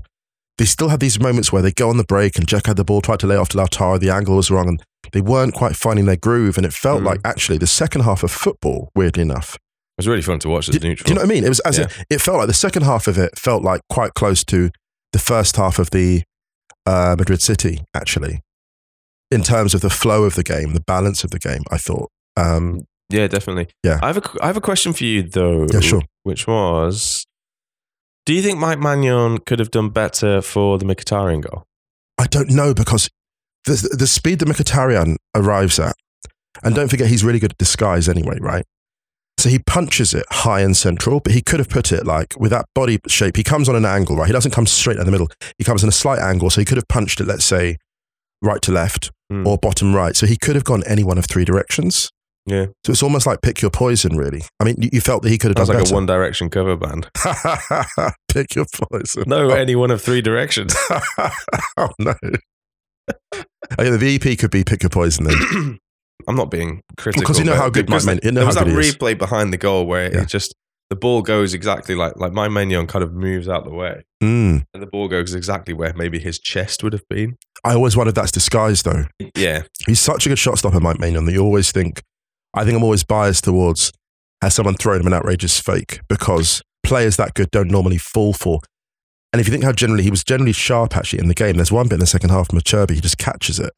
they 0.58 0.66
still 0.66 0.90
had 0.90 1.00
these 1.00 1.20
moments 1.20 1.52
where 1.52 1.62
they 1.62 1.72
go 1.72 1.90
on 1.90 1.98
the 1.98 2.04
break 2.06 2.38
and 2.38 2.48
Jack 2.48 2.68
had 2.68 2.78
the 2.78 2.86
ball, 2.86 3.02
tried 3.02 3.20
to 3.20 3.28
lay 3.28 3.36
off 3.36 3.50
to 3.50 3.58
Lautaro, 3.58 4.00
the 4.00 4.10
angle 4.10 4.36
was 4.38 4.50
wrong, 4.52 4.68
and 4.70 4.84
they 5.12 5.22
weren't 5.22 5.54
quite 5.54 5.76
finding 5.76 6.06
their 6.06 6.16
groove. 6.16 6.58
And 6.58 6.66
it 6.66 6.74
felt 6.74 7.02
Mm. 7.02 7.06
like 7.08 7.22
actually 7.26 7.58
the 7.58 7.68
second 7.68 8.02
half 8.02 8.24
of 8.24 8.32
football, 8.32 8.90
weirdly 8.96 9.24
enough. 9.24 9.56
It 9.56 10.00
was 10.04 10.08
really 10.08 10.22
fun 10.22 10.40
to 10.40 10.50
watch 10.50 10.68
as 10.70 10.74
Do, 10.74 10.80
do 10.80 10.88
neutral. 10.90 11.10
you 11.10 11.16
know 11.16 11.22
what 11.22 11.30
I 11.30 11.34
mean? 11.34 11.44
It 11.44 11.50
was 11.50 11.60
as 11.62 11.78
Yeah. 11.78 11.86
it, 11.86 12.06
it 12.10 12.22
felt 12.22 12.38
like 12.38 12.48
the 12.48 12.54
second 12.54 12.84
half 12.84 13.08
of 13.08 13.18
it 13.18 13.38
felt 13.38 13.64
like 13.64 13.82
quite 13.90 14.14
close 14.14 14.44
to 14.46 14.70
the 15.14 15.20
first 15.20 15.56
half 15.56 15.80
of 15.80 15.90
the 15.92 16.24
uh, 16.86 17.16
Madrid 17.18 17.42
City, 17.42 17.84
actually, 17.94 18.42
in 19.32 19.42
terms 19.42 19.74
of 19.74 19.82
the 19.82 19.90
flow 19.90 20.24
of 20.24 20.36
the 20.36 20.44
game, 20.44 20.74
the 20.74 20.82
balance 20.86 21.24
of 21.24 21.32
the 21.32 21.40
game. 21.40 21.64
I 21.72 21.78
thought. 21.78 22.10
Um, 22.38 22.82
yeah, 23.10 23.28
definitely. 23.28 23.68
Yeah. 23.84 24.00
I 24.02 24.08
have 24.08 24.18
a 24.18 24.24
I 24.42 24.48
have 24.48 24.58
a 24.58 24.62
question 24.62 24.94
for 24.94 25.04
you 25.04 25.24
though. 25.24 25.68
Yeah, 25.72 25.80
sure. 25.80 26.02
Which 26.24 26.48
was, 26.48 27.26
do 28.26 28.34
you 28.34 28.42
think 28.42 28.58
Mike 28.60 28.80
Maignan 28.80 29.46
could 29.46 29.60
have 29.60 29.72
done 29.72 29.90
better 29.90 30.42
for 30.42 30.78
the 30.78 30.86
Mkhitaryan 30.86 31.42
goal? 31.42 31.64
I 32.18 32.28
don't 32.28 32.50
know 32.50 32.74
because 32.74 33.10
the 33.66 33.96
the 33.98 34.08
speed 34.08 34.40
that 34.40 34.48
Mkhitaryan 34.48 35.18
arrives 35.36 35.80
at, 35.80 35.96
and 36.64 36.74
don't 36.74 36.88
forget 36.90 37.08
he's 37.08 37.24
really 37.24 37.40
good 37.40 37.52
at 37.52 37.58
disguise 37.58 38.10
anyway, 38.10 38.38
right? 38.40 38.66
So 39.38 39.50
he 39.50 39.60
punches 39.60 40.14
it 40.14 40.26
high 40.32 40.62
and 40.62 40.76
central, 40.76 41.20
but 41.20 41.34
he 41.34 41.42
could 41.42 41.60
have 41.60 41.70
put 41.70 41.92
it 41.92 42.06
like 42.06 42.34
with 42.40 42.52
that 42.52 42.66
body 42.74 43.00
shape. 43.08 43.36
He 43.36 43.44
comes 43.44 43.68
on 43.70 43.76
an 43.76 43.86
angle, 43.86 44.16
right? 44.16 44.28
He 44.28 44.34
doesn't 44.34 44.52
come 44.52 44.66
straight 44.66 44.96
down 44.96 45.06
the 45.06 45.12
middle. 45.12 45.30
He 45.58 45.64
comes 45.64 45.84
in 45.84 45.90
a 45.90 45.92
slight 45.92 46.20
angle, 46.20 46.50
so 46.50 46.62
he 46.62 46.66
could 46.66 46.78
have 46.78 46.88
punched 46.88 47.20
it, 47.20 47.28
let's 47.28 47.46
say, 47.46 47.78
right 48.42 48.62
to 48.64 48.72
left 48.72 49.12
Hmm. 49.30 49.46
or 49.46 49.58
bottom 49.58 49.96
right. 49.96 50.16
So 50.16 50.26
he 50.28 50.38
could 50.38 50.56
have 50.56 50.64
gone 50.64 50.84
any 50.86 51.04
one 51.04 51.18
of 51.18 51.26
three 51.26 51.46
directions. 51.46 52.12
Yeah, 52.48 52.68
So 52.86 52.92
it's 52.92 53.02
almost 53.02 53.26
like 53.26 53.42
pick 53.42 53.62
your 53.64 53.72
poison, 53.72 54.16
really. 54.18 54.44
I 54.60 54.66
mean, 54.66 54.76
you, 54.80 54.90
you 54.94 55.02
felt 55.02 55.24
that 55.24 55.30
he 55.30 55.38
could 55.40 55.50
have 55.50 55.56
done 55.56 55.68
like 55.76 55.84
better. 55.84 55.94
a 55.94 55.96
One 55.96 56.06
Direction 56.06 56.50
cover 56.52 56.78
band. 56.78 57.10
pick 58.32 58.54
your 58.56 58.66
poison. 58.72 59.24
No, 59.26 59.50
any 59.50 59.76
one 59.76 59.90
of 59.90 60.00
three 60.02 60.22
directions. 60.22 60.76
oh 61.78 61.90
no. 62.00 62.14
Okay, 63.80 63.90
the 63.98 64.20
EP 64.22 64.38
could 64.38 64.52
be 64.52 64.64
pick 64.64 64.84
your 64.84 64.90
poison 64.90 65.26
then. 65.26 65.80
I'm 66.28 66.36
not 66.36 66.50
being 66.52 66.82
critical 66.98 67.22
Because 67.24 67.40
you 67.40 67.46
know 67.46 67.56
how 67.56 67.70
good 67.70 67.90
Mike 67.90 68.06
Man- 68.06 68.20
you 68.24 68.32
know 68.32 68.40
there 68.42 68.46
was 68.48 68.56
that 68.56 68.66
good 68.66 68.74
he 68.82 68.90
is. 68.90 68.96
replay 68.96 69.18
behind 69.18 69.52
the 69.54 69.58
goal 69.58 69.86
where 69.86 70.12
Yeah. 70.14 70.22
it 70.22 70.28
just 70.30 70.56
the 70.90 70.96
ball 70.96 71.22
goes 71.24 71.54
exactly 71.56 71.94
like 71.96 72.16
like 72.18 72.32
Mike 72.32 72.52
Maignan 72.52 72.88
kind 72.88 73.04
of 73.04 73.12
moves 73.14 73.50
out 73.50 73.66
the 73.66 73.72
way, 73.72 74.04
Mm. 74.24 74.64
and 74.74 74.84
the 74.84 74.88
ball 74.88 75.08
goes 75.08 75.34
exactly 75.34 75.74
where 75.74 75.94
maybe 75.96 76.20
his 76.20 76.38
chest 76.40 76.84
would 76.84 76.94
have 76.94 77.08
been. 77.10 77.38
I 77.64 77.74
always 77.74 77.98
wondered 77.98 78.14
that's 78.16 78.32
disguised 78.32 78.86
though. 78.86 79.06
Yeah, 79.36 79.64
He's 79.88 80.00
such 80.00 80.26
a 80.28 80.30
good 80.30 80.38
shot 80.40 80.60
stopper, 80.60 80.80
Mike 80.80 80.98
Maignan, 81.00 81.26
that 81.26 81.32
you 81.34 81.42
always 81.42 81.72
think. 81.72 82.02
I 82.56 82.64
think 82.64 82.76
I'm 82.78 82.84
always 82.84 83.04
biased 83.04 83.44
towards 83.44 83.92
has 84.42 84.54
someone 84.54 84.76
thrown 84.76 85.02
him 85.02 85.08
an 85.08 85.14
outrageous 85.14 85.60
fake 85.60 86.00
because 86.10 86.62
players 86.84 87.18
that 87.18 87.34
good 87.34 87.50
don't 87.52 87.70
normally 87.72 87.98
fall 87.98 88.34
for. 88.34 88.60
And 89.34 89.40
if 89.42 89.48
you 89.48 89.52
think 89.52 89.64
how 89.64 89.72
generally 89.72 90.04
he 90.04 90.10
was 90.12 90.24
generally 90.24 90.52
sharp 90.54 90.96
actually 90.96 91.20
in 91.20 91.28
the 91.28 91.34
game, 91.34 91.56
there's 91.56 91.72
one 91.72 91.88
bit 91.88 91.96
in 91.96 92.00
the 92.00 92.06
second 92.06 92.30
half 92.30 92.50
from 92.50 92.60
Cherby, 92.62 92.92
he 92.96 93.02
just 93.02 93.18
catches 93.18 93.60
it. 93.60 93.72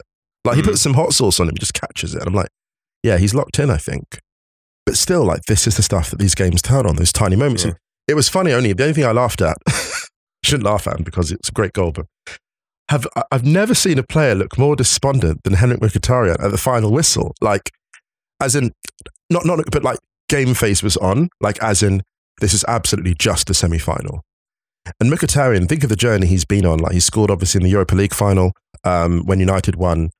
Like 0.44 0.56
he 0.56 0.62
Mm. 0.62 0.66
puts 0.66 0.80
some 0.82 0.94
hot 0.94 1.12
sauce 1.14 1.40
on 1.40 1.48
it, 1.48 1.52
he 1.54 1.58
just 1.58 1.74
catches 1.74 2.14
it. 2.14 2.20
And 2.20 2.28
I'm 2.28 2.34
like, 2.34 2.48
yeah, 3.02 3.16
he's 3.18 3.34
locked 3.34 3.58
in, 3.58 3.70
I 3.70 3.76
think. 3.78 4.18
But 4.86 4.96
still, 4.96 5.24
like 5.24 5.42
this 5.48 5.66
is 5.66 5.76
the 5.76 5.82
stuff 5.82 6.10
that 6.10 6.18
these 6.18 6.34
games 6.34 6.62
turn 6.62 6.86
on, 6.86 6.96
those 6.96 7.12
tiny 7.12 7.36
moments. 7.36 7.64
Yeah. 7.64 7.72
It 8.06 8.14
was 8.14 8.28
funny 8.28 8.52
only, 8.52 8.72
the 8.72 8.84
only 8.84 8.94
thing 8.94 9.04
I 9.04 9.12
laughed 9.12 9.40
at, 9.42 9.56
shouldn't 10.44 10.64
laugh 10.64 10.86
at 10.86 10.98
him 10.98 11.04
because 11.04 11.32
it's 11.32 11.48
a 11.48 11.52
great 11.52 11.72
goal, 11.72 11.92
but 11.92 12.06
have 12.88 13.06
I've 13.30 13.44
never 13.44 13.74
seen 13.74 13.98
a 13.98 14.02
player 14.02 14.34
look 14.34 14.56
more 14.58 14.76
despondent 14.76 15.42
than 15.44 15.54
Henrik 15.54 15.80
Mkhitaryan 15.80 16.42
at 16.42 16.50
the 16.50 16.56
final 16.58 16.90
whistle. 16.90 17.34
Like, 17.40 17.70
as 18.40 18.54
in, 18.54 18.72
not 19.30 19.44
not 19.44 19.60
but 19.70 19.82
like 19.82 19.98
game 20.28 20.54
face 20.54 20.82
was 20.82 20.96
on. 20.98 21.28
Like, 21.40 21.62
as 21.62 21.82
in, 21.82 22.02
this 22.40 22.54
is 22.54 22.64
absolutely 22.68 23.14
just 23.18 23.50
a 23.50 23.54
semi 23.54 23.78
final. 23.78 24.22
And 25.00 25.10
Mkhitaryan, 25.12 25.68
think 25.68 25.82
of 25.82 25.90
the 25.90 25.96
journey 25.96 26.26
he's 26.26 26.44
been 26.44 26.64
on. 26.64 26.78
Like, 26.78 26.92
he 26.92 27.00
scored 27.00 27.30
obviously 27.30 27.58
in 27.58 27.64
the 27.64 27.70
Europa 27.70 27.94
League 27.94 28.14
final 28.14 28.52
um, 28.84 29.24
when 29.26 29.40
United 29.40 29.76
won. 29.76 30.10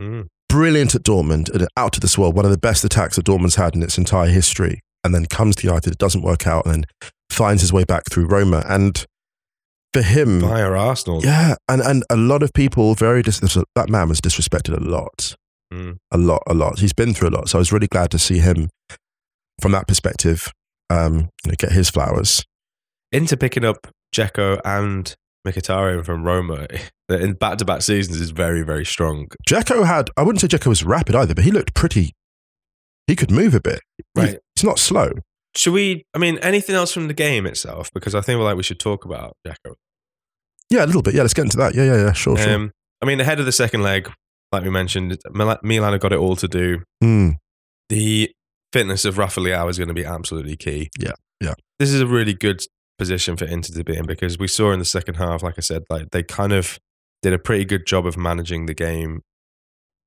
Mm. 0.00 0.26
Brilliant 0.48 0.94
at 0.94 1.02
Dortmund 1.02 1.52
and 1.52 1.66
out 1.76 1.92
to 1.94 2.00
this 2.00 2.16
world. 2.16 2.34
One 2.34 2.44
of 2.44 2.50
the 2.50 2.58
best 2.58 2.84
attacks 2.84 3.16
that 3.16 3.26
Dortmund's 3.26 3.56
had 3.56 3.74
in 3.74 3.82
its 3.82 3.98
entire 3.98 4.28
history. 4.28 4.80
And 5.04 5.14
then 5.14 5.26
comes 5.26 5.54
to 5.56 5.66
United, 5.66 5.92
it 5.92 5.98
doesn't 5.98 6.22
work 6.22 6.46
out, 6.46 6.66
and 6.66 6.74
then 6.74 7.10
finds 7.30 7.62
his 7.62 7.72
way 7.72 7.84
back 7.84 8.04
through 8.10 8.26
Roma. 8.26 8.64
And 8.68 9.04
for 9.92 10.02
him, 10.02 10.40
via 10.40 10.70
Arsenal. 10.70 11.24
yeah, 11.24 11.54
and 11.68 11.80
and 11.80 12.04
a 12.10 12.16
lot 12.16 12.42
of 12.42 12.52
people 12.52 12.94
very 12.94 13.22
dis- 13.22 13.38
that 13.40 13.88
man 13.88 14.08
was 14.08 14.20
disrespected 14.20 14.76
a 14.76 14.80
lot, 14.80 15.36
Mm. 15.76 15.98
a 16.10 16.16
lot, 16.16 16.42
a 16.46 16.54
lot. 16.54 16.78
He's 16.78 16.94
been 16.94 17.12
through 17.12 17.28
a 17.28 17.36
lot, 17.36 17.48
so 17.50 17.58
I 17.58 17.60
was 17.60 17.70
really 17.70 17.86
glad 17.86 18.10
to 18.12 18.18
see 18.18 18.38
him 18.38 18.70
from 19.60 19.72
that 19.72 19.86
perspective. 19.86 20.50
Um, 20.88 21.28
you 21.44 21.50
know, 21.50 21.54
get 21.58 21.72
his 21.72 21.90
flowers. 21.90 22.44
Inter 23.12 23.36
picking 23.36 23.64
up 23.64 23.86
Dzeko 24.14 24.60
and 24.64 25.14
Mkhitaryan 25.46 26.04
from 26.04 26.24
Roma 26.24 26.66
in 27.10 27.34
back-to-back 27.34 27.82
seasons 27.82 28.20
is 28.20 28.30
very, 28.30 28.62
very 28.62 28.86
strong. 28.86 29.28
Dzeko 29.48 29.86
had 29.86 30.10
I 30.16 30.22
wouldn't 30.22 30.40
say 30.40 30.48
Dzeko 30.48 30.68
was 30.68 30.82
rapid 30.82 31.14
either, 31.14 31.34
but 31.34 31.44
he 31.44 31.50
looked 31.50 31.74
pretty. 31.74 32.12
He 33.06 33.14
could 33.14 33.30
move 33.30 33.54
a 33.54 33.60
bit. 33.60 33.80
Right. 34.14 34.38
he's 34.54 34.64
not 34.64 34.78
slow. 34.78 35.12
Should 35.54 35.72
we? 35.72 36.04
I 36.14 36.18
mean, 36.18 36.38
anything 36.38 36.74
else 36.74 36.92
from 36.92 37.08
the 37.08 37.14
game 37.14 37.46
itself? 37.46 37.92
Because 37.92 38.14
I 38.14 38.20
think 38.20 38.40
like 38.40 38.56
we 38.56 38.62
should 38.62 38.80
talk 38.80 39.04
about 39.04 39.36
Dzeko. 39.46 39.74
Yeah, 40.70 40.84
a 40.84 40.86
little 40.86 41.02
bit. 41.02 41.14
Yeah, 41.14 41.22
let's 41.22 41.34
get 41.34 41.42
into 41.42 41.56
that. 41.58 41.74
Yeah, 41.74 41.84
yeah, 41.84 41.96
yeah. 41.96 42.12
Sure, 42.12 42.36
sure. 42.36 42.54
Um, 42.54 42.72
I 43.02 43.06
mean, 43.06 43.20
ahead 43.20 43.38
of 43.38 43.46
the 43.46 43.52
second 43.52 43.82
leg, 43.82 44.10
like 44.56 44.64
we 44.64 44.70
mentioned, 44.70 45.18
Mil- 45.32 45.58
Milan 45.62 45.92
have 45.92 46.00
got 46.00 46.12
it 46.12 46.18
all 46.18 46.36
to 46.36 46.48
do. 46.48 46.82
Mm, 47.02 47.36
The 47.88 48.30
fitness 48.72 49.04
of 49.04 49.18
Rafa 49.18 49.40
Leao 49.40 49.68
is 49.70 49.78
going 49.78 49.88
to 49.88 49.94
be 49.94 50.04
absolutely 50.04 50.56
key. 50.56 50.90
Yeah, 50.98 51.12
yeah. 51.40 51.54
This 51.78 51.92
is 51.92 52.00
a 52.00 52.06
really 52.06 52.34
good 52.34 52.60
position 52.98 53.36
for 53.36 53.44
Inter 53.44 53.74
to 53.74 53.84
be 53.84 53.96
in 53.96 54.06
because 54.06 54.38
we 54.38 54.48
saw 54.48 54.72
in 54.72 54.78
the 54.78 54.84
second 54.84 55.14
half, 55.16 55.42
like 55.42 55.54
I 55.58 55.60
said, 55.60 55.82
like 55.90 56.10
they 56.10 56.22
kind 56.22 56.52
of 56.52 56.78
did 57.22 57.32
a 57.32 57.38
pretty 57.38 57.64
good 57.64 57.86
job 57.86 58.06
of 58.06 58.16
managing 58.16 58.66
the 58.66 58.74
game 58.74 59.20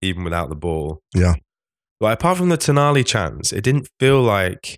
even 0.02 0.24
without 0.24 0.50
the 0.50 0.56
ball. 0.56 1.00
Yeah. 1.16 1.36
But 2.00 2.14
apart 2.14 2.38
from 2.38 2.50
the 2.50 2.58
Tonali 2.58 3.06
chance, 3.06 3.52
it 3.52 3.62
didn't 3.64 3.88
feel 4.00 4.22
like 4.22 4.78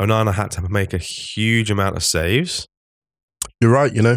Onana 0.00 0.34
had 0.34 0.50
to 0.52 0.68
make 0.68 0.92
a 0.94 0.98
huge 0.98 1.70
amount 1.70 1.96
of 1.96 2.04
saves. 2.04 2.66
You're 3.60 3.72
right. 3.72 3.92
You 3.92 4.02
know. 4.02 4.16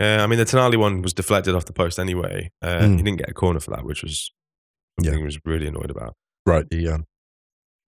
Uh, 0.00 0.18
I 0.22 0.26
mean, 0.26 0.38
the 0.38 0.44
Tonali 0.44 0.76
one 0.76 1.02
was 1.02 1.12
deflected 1.12 1.54
off 1.54 1.64
the 1.64 1.72
post 1.72 1.98
anyway. 1.98 2.50
Uh, 2.62 2.78
Mm. 2.80 2.96
He 2.98 3.02
didn't 3.02 3.18
get 3.18 3.28
a 3.30 3.34
corner 3.34 3.60
for 3.60 3.70
that, 3.72 3.84
which 3.84 4.02
was 4.02 4.30
Yeah. 5.00 5.06
something 5.10 5.18
he 5.20 5.24
was 5.24 5.38
really 5.44 5.66
annoyed 5.66 5.90
about. 5.90 6.14
Right. 6.46 6.64
Yeah. 6.70 6.98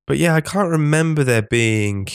But 0.07 0.19
yeah, 0.19 0.35
I 0.35 0.41
can't 0.41 0.71
remember 0.71 1.23
there 1.25 1.43
being. 1.43 2.07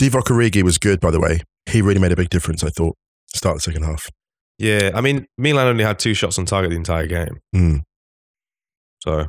Divock 0.00 0.24
Origi 0.28 0.62
was 0.62 0.76
good, 0.78 1.00
by 1.00 1.10
the 1.10 1.18
way. 1.20 1.40
He 1.66 1.80
really 1.82 2.00
made 2.00 2.12
a 2.12 2.16
big 2.16 2.28
difference. 2.30 2.62
I 2.62 2.68
thought. 2.70 2.96
Start 3.34 3.56
the 3.56 3.60
second 3.60 3.82
half. 3.84 4.08
Yeah, 4.58 4.90
I 4.94 5.00
mean, 5.00 5.26
Milan 5.36 5.66
only 5.66 5.84
had 5.84 5.98
two 5.98 6.14
shots 6.14 6.38
on 6.38 6.46
target 6.46 6.70
the 6.70 6.76
entire 6.76 7.06
game. 7.06 7.38
Mm, 7.54 7.82
So, 9.02 9.26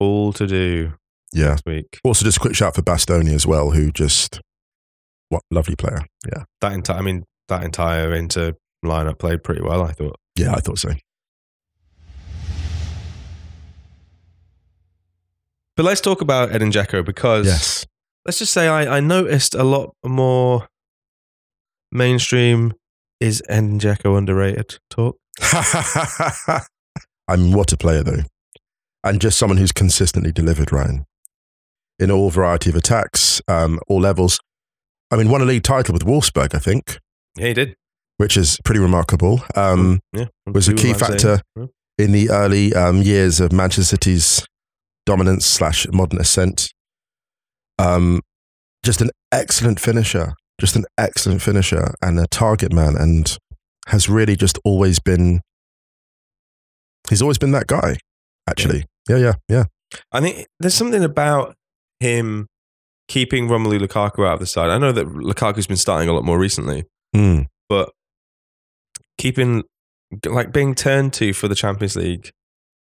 all 0.00 0.32
to 0.32 0.46
do 0.46 0.94
yeah. 1.32 1.56
week. 1.66 1.98
Also, 2.04 2.24
just 2.24 2.38
a 2.38 2.40
quick 2.40 2.54
shout 2.56 2.74
for 2.74 2.82
Bastoni 2.82 3.32
as 3.34 3.46
well, 3.46 3.70
who 3.70 3.90
just 3.92 4.40
what 5.28 5.42
lovely 5.50 5.76
player. 5.76 6.06
Yeah. 6.26 6.44
That 6.60 6.72
entire, 6.72 6.98
I 6.98 7.02
mean, 7.02 7.24
that 7.48 7.62
entire 7.62 8.12
Inter 8.14 8.54
lineup 8.84 9.18
played 9.18 9.42
pretty 9.42 9.62
well. 9.62 9.82
I 9.82 9.92
thought. 9.92 10.16
Yeah, 10.36 10.52
I 10.54 10.60
thought 10.60 10.78
so. 10.78 10.90
But 15.76 15.84
let's 15.84 16.00
talk 16.00 16.20
about 16.20 16.52
Edin 16.52 16.70
Dzeko 16.70 17.04
because 17.04 17.46
Yes. 17.46 17.86
let's 18.24 18.38
just 18.38 18.52
say 18.52 18.68
I, 18.68 18.98
I 18.98 19.00
noticed 19.00 19.54
a 19.54 19.64
lot 19.64 19.94
more 20.04 20.68
mainstream 21.90 22.74
is 23.20 23.42
Edin 23.48 23.78
Dzeko 23.80 24.16
underrated 24.16 24.78
talk. 24.90 25.16
I'm 27.28 27.52
what 27.52 27.72
a 27.72 27.76
player 27.76 28.02
though, 28.04 28.22
and 29.02 29.20
just 29.20 29.38
someone 29.38 29.56
who's 29.56 29.72
consistently 29.72 30.30
delivered, 30.30 30.70
Ryan, 30.70 31.06
in 31.98 32.10
all 32.10 32.30
variety 32.30 32.70
of 32.70 32.76
attacks, 32.76 33.40
um, 33.48 33.80
all 33.88 34.00
levels. 34.00 34.38
I 35.10 35.16
mean, 35.16 35.28
won 35.28 35.40
a 35.40 35.44
league 35.44 35.62
title 35.64 35.92
with 35.92 36.04
Wolfsburg, 36.04 36.54
I 36.54 36.58
think, 36.58 36.98
Yeah, 37.36 37.48
he 37.48 37.54
did. 37.54 37.76
Which 38.18 38.36
is 38.36 38.58
pretty 38.64 38.80
remarkable. 38.80 39.42
Um, 39.54 40.00
Yeah, 40.12 40.26
was 40.46 40.68
a 40.68 40.74
key 40.74 40.94
factor 40.94 41.40
Yeah. 41.56 41.66
in 41.98 42.12
the 42.12 42.30
early 42.30 42.74
um, 42.74 43.02
years 43.02 43.40
of 43.40 43.52
Manchester 43.52 43.84
City's 43.96 44.46
dominance 45.06 45.44
slash 45.46 45.86
modern 45.92 46.20
ascent. 46.20 46.72
Um, 47.78 48.20
just 48.84 49.00
an 49.00 49.10
excellent 49.32 49.80
finisher, 49.80 50.34
just 50.60 50.76
an 50.76 50.84
excellent 50.98 51.42
finisher 51.42 51.94
and 52.00 52.18
a 52.20 52.26
target 52.28 52.72
man, 52.72 52.96
and 52.96 53.36
has 53.88 54.08
really 54.08 54.36
just 54.36 54.58
always 54.64 54.98
been. 55.00 55.40
He's 57.10 57.20
always 57.20 57.38
been 57.38 57.50
that 57.52 57.66
guy. 57.66 57.96
Actually, 58.48 58.84
yeah, 59.08 59.16
yeah, 59.16 59.32
yeah. 59.48 59.64
I 60.12 60.20
think 60.20 60.46
there's 60.60 60.74
something 60.74 61.02
about 61.04 61.54
him 62.00 62.46
keeping 63.08 63.48
Romelu 63.48 63.78
Lukaku 63.80 64.26
out 64.26 64.34
of 64.34 64.40
the 64.40 64.46
side. 64.46 64.70
I 64.70 64.78
know 64.78 64.92
that 64.92 65.06
Lukaku's 65.06 65.66
been 65.66 65.76
starting 65.76 66.08
a 66.08 66.12
lot 66.12 66.24
more 66.24 66.38
recently, 66.38 66.84
Mm, 67.14 67.46
but 67.68 67.90
keeping 69.18 69.64
like 70.26 70.52
being 70.52 70.74
turned 70.74 71.12
to 71.14 71.32
for 71.32 71.48
the 71.48 71.54
Champions 71.54 71.96
League 71.96 72.30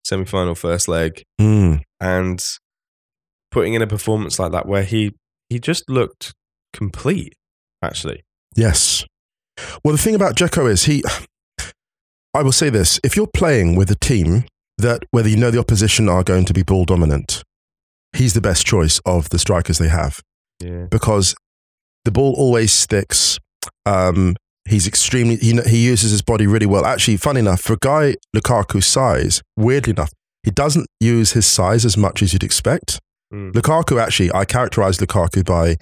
semi-final 0.06 0.56
first 0.56 0.88
leg 0.88 1.23
mm. 1.39 1.82
and 1.99 2.45
putting 3.51 3.73
in 3.73 3.82
a 3.82 3.88
performance 3.88 4.39
like 4.39 4.51
that 4.51 4.65
where 4.65 4.84
he 4.84 5.13
he 5.49 5.60
just 5.60 5.89
looked 5.89 6.34
complete 6.73 7.34
actually. 7.82 8.23
Yes. 8.56 9.06
Well, 9.84 9.93
the 9.93 10.01
thing 10.01 10.15
about 10.15 10.36
Dzeko 10.36 10.69
is 10.69 10.84
he. 10.84 11.03
I 12.34 12.43
will 12.43 12.51
say 12.51 12.69
this: 12.69 12.99
if 13.03 13.15
you're 13.15 13.27
playing 13.27 13.75
with 13.75 13.89
a 13.89 13.95
team 13.95 14.45
that, 14.77 15.03
whether 15.12 15.30
you 15.30 15.38
know 15.38 15.49
the 15.49 15.60
opposition 15.60 16.08
are 16.08 16.23
going 16.23 16.45
to 16.45 16.53
be 16.53 16.62
ball 16.63 16.86
dominant, 16.86 17.43
he's 18.15 18.34
the 18.34 18.41
best 18.41 18.65
choice 18.65 18.99
of 19.06 19.30
the 19.30 19.39
strikers 19.39 19.80
they 19.80 19.88
have 19.89 20.21
Yeah. 20.60 20.86
because 20.89 21.36
the 22.06 22.12
ball 22.12 22.36
always 22.38 22.71
sticks. 22.71 23.39
Um, 23.86 24.36
he's 24.67 24.88
extremely. 24.88 25.38
He 25.38 25.60
he 25.62 25.86
uses 25.86 26.12
his 26.12 26.21
body 26.21 26.47
really 26.47 26.65
well. 26.65 26.86
Actually, 26.86 27.17
funny 27.17 27.39
enough, 27.39 27.62
for 27.62 27.73
a 27.73 27.77
guy 27.80 28.15
Lukaku's 28.36 28.86
size, 28.86 29.41
weirdly 29.56 29.91
enough, 29.91 30.12
he 30.43 30.51
doesn't 30.51 30.88
use 30.99 31.32
his 31.34 31.45
size 31.45 31.86
as 31.86 31.97
much 31.97 32.21
as 32.21 32.34
you'd 32.34 32.43
expect. 32.43 32.99
Mm. 33.34 33.51
Lukaku 33.53 34.01
actually, 34.01 34.32
I 34.34 34.45
characterize 34.45 34.97
Lukaku 34.99 35.45
by 35.45 35.77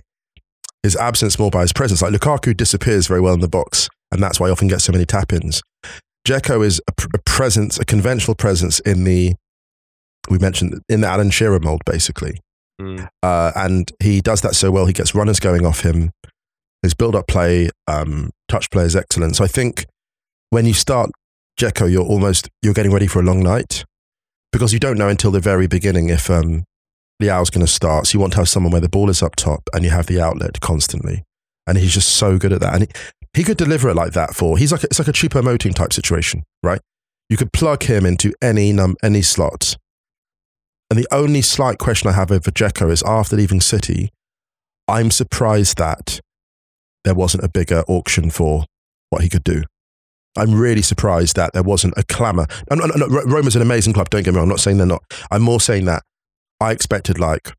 his 0.83 0.95
absence 0.95 1.37
more 1.37 1.51
by 1.51 1.61
his 1.61 1.73
presence. 1.73 2.01
Like 2.01 2.13
Lukaku 2.13 2.55
disappears 2.55 3.07
very 3.07 3.21
well 3.21 3.33
in 3.33 3.41
the 3.41 3.47
box, 3.47 3.89
and 4.11 4.21
that's 4.21 4.39
why 4.39 4.47
he 4.47 4.51
often 4.51 4.67
gets 4.67 4.83
so 4.83 4.91
many 4.91 5.05
tap 5.05 5.33
ins. 5.33 5.61
Dzeko 6.27 6.65
is 6.65 6.81
a, 6.87 6.91
pr- 6.93 7.07
a 7.13 7.19
presence, 7.25 7.79
a 7.79 7.85
conventional 7.85 8.35
presence 8.35 8.79
in 8.79 9.03
the, 9.03 9.35
we 10.29 10.39
mentioned, 10.39 10.81
in 10.89 11.01
the 11.01 11.07
Alan 11.07 11.29
Shearer 11.29 11.59
mold, 11.59 11.81
basically. 11.85 12.39
Mm. 12.81 13.07
Uh, 13.21 13.51
and 13.55 13.91
he 14.01 14.21
does 14.21 14.41
that 14.41 14.55
so 14.55 14.71
well. 14.71 14.85
He 14.85 14.93
gets 14.93 15.13
runners 15.13 15.39
going 15.39 15.65
off 15.65 15.81
him. 15.81 16.11
His 16.85 16.93
build 16.93 17.15
up 17.15 17.27
play, 17.27 17.69
um, 17.87 18.29
touch 18.47 18.69
play 18.69 18.83
is 18.85 18.95
excellent. 18.95 19.35
So 19.35 19.43
I 19.43 19.47
think 19.47 19.85
when 20.51 20.65
you 20.65 20.73
start 20.73 21.09
Dzeko, 21.59 21.91
you're 21.91 22.05
almost 22.05 22.49
you're 22.61 22.73
getting 22.73 22.91
ready 22.91 23.07
for 23.07 23.19
a 23.19 23.23
long 23.23 23.41
night 23.41 23.83
because 24.51 24.71
you 24.71 24.79
don't 24.79 24.97
know 24.97 25.09
until 25.09 25.31
the 25.31 25.39
very 25.39 25.67
beginning 25.67 26.09
if 26.09 26.29
um, 26.29 26.63
Leao's 27.19 27.49
going 27.49 27.65
to 27.65 27.71
start. 27.71 28.07
So 28.07 28.15
you 28.15 28.19
want 28.19 28.33
to 28.33 28.39
have 28.39 28.49
someone 28.49 28.71
where 28.71 28.81
the 28.81 28.89
ball 28.89 29.09
is 29.09 29.23
up 29.23 29.35
top 29.35 29.67
and 29.73 29.83
you 29.83 29.89
have 29.89 30.05
the 30.05 30.21
outlet 30.21 30.61
constantly. 30.61 31.23
And 31.67 31.77
he's 31.77 31.93
just 31.93 32.09
so 32.09 32.37
good 32.37 32.53
at 32.53 32.61
that. 32.61 32.73
And 32.75 32.83
he, 32.83 32.89
he 33.33 33.43
could 33.43 33.57
deliver 33.57 33.89
it 33.89 33.95
like 33.95 34.13
that 34.13 34.35
for. 34.35 34.57
He's 34.57 34.71
like 34.71 34.83
a, 34.83 34.85
it's 34.85 34.99
like 34.99 35.07
a 35.07 35.11
Choupo-Moting 35.11 35.73
type 35.73 35.91
situation, 35.91 36.43
right? 36.61 36.79
You 37.29 37.37
could 37.37 37.51
plug 37.51 37.83
him 37.83 38.05
into 38.05 38.31
any 38.41 38.71
num 38.71 38.95
any 39.01 39.23
slot. 39.23 39.75
And 40.91 40.99
the 40.99 41.07
only 41.11 41.41
slight 41.41 41.79
question 41.79 42.09
I 42.09 42.13
have 42.13 42.31
over 42.31 42.51
Dzeko 42.51 42.91
is 42.91 43.01
after 43.03 43.35
leaving 43.35 43.59
City, 43.59 44.11
I'm 44.87 45.09
surprised 45.09 45.77
that 45.79 46.19
there 47.05 47.15
wasn't 47.15 47.43
a 47.43 47.49
bigger 47.49 47.83
auction 47.87 48.29
for 48.29 48.65
what 49.11 49.21
he 49.21 49.29
could 49.29 49.43
do. 49.43 49.63
I'm 50.37 50.53
really 50.53 50.81
surprised 50.81 51.37
that 51.37 51.53
there 51.53 51.63
wasn't 51.63 51.93
a 51.95 52.03
clamour. 52.03 52.45
And, 52.69 52.81
and 52.81 53.31
Roma's 53.31 53.55
an 53.55 53.61
amazing 53.61 53.93
club. 53.93 54.09
Don't 54.09 54.23
get 54.23 54.33
me 54.33 54.37
wrong. 54.37 54.47
I'm 54.47 54.49
not 54.49 54.59
saying 54.59 54.77
they're 54.77 54.85
not. 54.85 55.03
I'm 55.31 55.41
more 55.41 55.61
saying 55.61 55.85
that 55.85 56.03
I 56.59 56.71
expected 56.71 57.19
like 57.19 57.53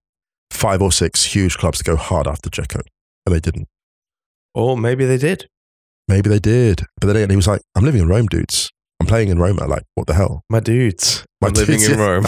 five 0.51 0.83
or 0.83 0.93
six 0.93 1.25
huge 1.25 1.57
clubs 1.57 1.79
to 1.79 1.85
go 1.85 1.97
hard 1.97 2.27
after 2.27 2.51
Dzeko, 2.51 2.83
and 3.25 3.35
they 3.35 3.41
didn't. 3.41 3.69
Or 4.55 4.77
maybe 4.77 5.07
they 5.07 5.17
did. 5.17 5.49
Maybe 6.09 6.29
they 6.29 6.39
did, 6.39 6.83
but 7.01 7.09
then 7.09 7.17
again, 7.17 7.31
he 7.31 7.37
was 7.37 7.49
like, 7.49 7.63
"I'm 7.75 7.85
living 7.85 8.01
in 8.01 8.09
Rome, 8.09 8.27
dudes. 8.27 8.71
I'm 9.01 9.07
playing 9.07 9.29
in 9.29 9.39
Roma. 9.39 9.67
Like, 9.67 9.83
what 9.95 10.07
the 10.07 10.15
hell?" 10.15 10.43
My 10.49 10.61
dudes. 10.61 11.25
My 11.41 11.49
I'm 11.49 11.55
living 11.55 11.81
dudes, 11.81 11.89
in 11.89 11.99
yeah. 11.99 12.05
Rome. 12.05 12.27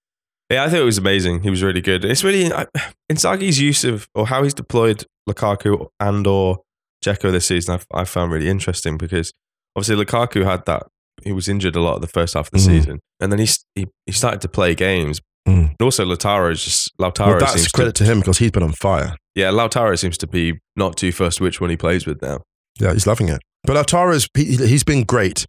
yeah, 0.53 0.65
I 0.65 0.69
thought 0.69 0.81
it 0.81 0.85
was 0.85 0.99
amazing. 0.99 1.43
He 1.43 1.51
was 1.51 1.63
really 1.63 1.81
good. 1.81 2.05
It's 2.05 2.23
really 2.25 2.53
I- 2.53 2.67
Inzaghi's 3.11 3.61
use 3.61 3.85
of 3.85 4.07
or 4.15 4.27
how 4.27 4.43
he's 4.43 4.55
deployed 4.55 5.05
Lukaku 5.29 5.89
and 6.01 6.27
or 6.27 6.59
Dzeko 7.05 7.33
this 7.33 7.47
season. 7.47 7.75
I've, 7.75 7.87
I 7.93 8.05
found 8.05 8.33
really 8.33 8.49
interesting 8.49 8.97
because 8.99 9.33
obviously 9.77 10.05
Lukaku 10.05 10.45
had 10.45 10.65
that. 10.67 10.85
He 11.23 11.33
was 11.33 11.49
injured 11.49 11.77
a 11.77 11.81
lot 11.81 11.95
of 11.97 12.01
the 12.01 12.09
first 12.09 12.35
half 12.35 12.47
of 12.47 12.53
the 12.53 12.59
Mhm. 12.59 12.65
season, 12.67 13.01
and 13.21 13.31
then 13.33 13.39
he, 13.39 13.49
he 13.75 13.87
he 14.07 14.13
started 14.13 14.41
to 14.43 14.49
play 14.49 14.75
games. 14.75 15.21
Mm. 15.49 15.71
And 15.71 15.77
also, 15.83 16.05
Lautaro 16.05 16.53
is 16.53 16.63
just 16.65 16.91
Lautaro. 17.01 17.27
Well, 17.29 17.39
that's 17.41 17.69
credit 17.69 17.95
to 17.97 18.05
him 18.05 18.21
because 18.21 18.39
he's 18.39 18.51
been 18.53 18.63
on 18.63 18.73
fire. 18.73 19.17
Yeah, 19.35 19.51
Lautaro 19.51 19.99
seems 19.99 20.17
to 20.19 20.27
be 20.27 20.59
not 20.77 20.97
too 20.97 21.11
fussed 21.13 21.41
which 21.41 21.61
one 21.61 21.71
he 21.71 21.77
plays 21.77 22.07
with 22.07 22.23
now. 22.23 22.43
Yeah, 22.81 22.93
he's 22.93 23.07
loving 23.07 23.29
it. 23.29 23.41
But 23.65 23.77
Lautaro's 23.77 24.27
he, 24.37 24.57
he's 24.57 24.85
been 24.85 25.03
great. 25.05 25.45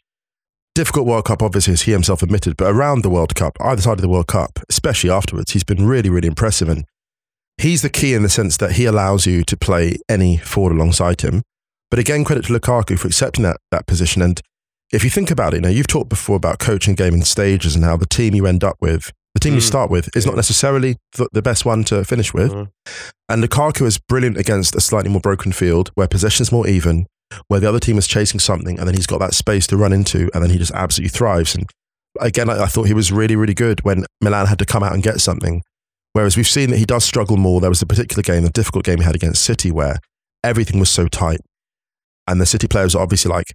Difficult 0.75 1.05
World 1.05 1.25
Cup, 1.25 1.43
obviously, 1.43 1.73
as 1.73 1.83
he 1.83 1.91
himself 1.91 2.23
admitted, 2.23 2.57
but 2.57 2.71
around 2.73 3.03
the 3.03 3.09
World 3.09 3.35
Cup, 3.35 3.55
either 3.61 3.81
side 3.81 3.93
of 3.99 4.01
the 4.01 4.09
World 4.09 4.27
Cup, 4.27 4.59
especially 4.69 5.09
afterwards, 5.11 5.51
he's 5.51 5.63
been 5.63 5.85
really, 5.85 6.09
really 6.09 6.27
impressive. 6.27 6.67
And 6.67 6.85
he's 7.59 7.83
the 7.83 7.89
key 7.91 8.13
in 8.15 8.23
the 8.23 8.29
sense 8.29 8.57
that 8.57 8.71
he 8.73 8.85
allows 8.85 9.27
you 9.27 9.43
to 9.43 9.55
play 9.55 9.97
any 10.09 10.37
forward 10.37 10.73
alongside 10.73 11.21
him. 11.21 11.43
But 11.91 11.99
again, 11.99 12.23
credit 12.23 12.45
to 12.45 12.53
Lukaku 12.53 12.97
for 12.97 13.07
accepting 13.07 13.43
that, 13.43 13.57
that 13.69 13.85
position. 13.85 14.23
And 14.23 14.41
if 14.91 15.03
you 15.03 15.11
think 15.11 15.29
about 15.29 15.53
it, 15.53 15.57
you 15.57 15.61
know, 15.61 15.69
you've 15.69 15.85
talked 15.85 16.09
before 16.09 16.37
about 16.37 16.57
coaching 16.57 16.95
game 16.95 17.13
in 17.13 17.21
stages 17.21 17.75
and 17.75 17.83
how 17.85 17.95
the 17.95 18.07
team 18.07 18.33
you 18.33 18.47
end 18.47 18.63
up 18.63 18.77
with, 18.81 19.11
the 19.35 19.39
team 19.39 19.53
you 19.53 19.59
Mm. 19.59 19.63
start 19.67 19.91
with, 19.91 20.09
is 20.15 20.25
not 20.25 20.35
necessarily 20.35 20.97
the, 21.17 21.27
the 21.33 21.41
best 21.43 21.65
one 21.65 21.83
to 21.85 22.03
finish 22.03 22.33
with. 22.33 22.51
Mhm. 22.51 22.69
And 23.29 23.43
Lukaku 23.43 23.85
is 23.85 23.99
brilliant 23.99 24.37
against 24.37 24.75
a 24.75 24.81
slightly 24.81 25.11
more 25.11 25.21
broken 25.21 25.51
field 25.51 25.91
where 25.93 26.07
possession's 26.07 26.51
more 26.51 26.67
even, 26.67 27.05
where 27.47 27.59
the 27.59 27.69
other 27.69 27.79
team 27.79 27.97
is 27.97 28.07
chasing 28.07 28.39
something 28.39 28.77
and 28.79 28.87
then 28.87 28.95
he's 28.95 29.07
got 29.07 29.19
that 29.19 29.33
space 29.33 29.67
to 29.67 29.77
run 29.77 29.93
into 29.93 30.29
and 30.33 30.43
then 30.43 30.49
he 30.49 30.57
just 30.57 30.71
absolutely 30.73 31.09
thrives. 31.09 31.55
And 31.55 31.69
again, 32.19 32.49
I, 32.49 32.63
I 32.63 32.65
thought 32.67 32.87
he 32.87 32.93
was 32.93 33.11
really, 33.11 33.35
really 33.35 33.53
good 33.53 33.83
when 33.83 34.05
Milan 34.21 34.47
had 34.47 34.59
to 34.59 34.65
come 34.65 34.83
out 34.83 34.93
and 34.93 35.03
get 35.03 35.19
something. 35.19 35.61
Whereas 36.13 36.37
we've 36.37 36.47
seen 36.47 36.69
that 36.69 36.77
he 36.77 36.85
does 36.85 37.03
struggle 37.03 37.37
more. 37.37 37.59
There 37.59 37.71
was 37.71 37.81
a 37.81 37.87
particular 37.87 38.21
game, 38.21 38.43
the 38.43 38.49
difficult 38.49 38.85
game 38.85 38.99
he 38.99 39.03
had 39.03 39.15
against 39.15 39.43
City, 39.43 39.71
where 39.71 39.97
everything 40.43 40.79
was 40.79 40.89
so 40.89 41.07
tight. 41.07 41.39
And 42.27 42.39
the 42.39 42.45
City 42.45 42.67
players 42.67 42.95
are 42.95 43.01
obviously 43.01 43.29
like, 43.29 43.47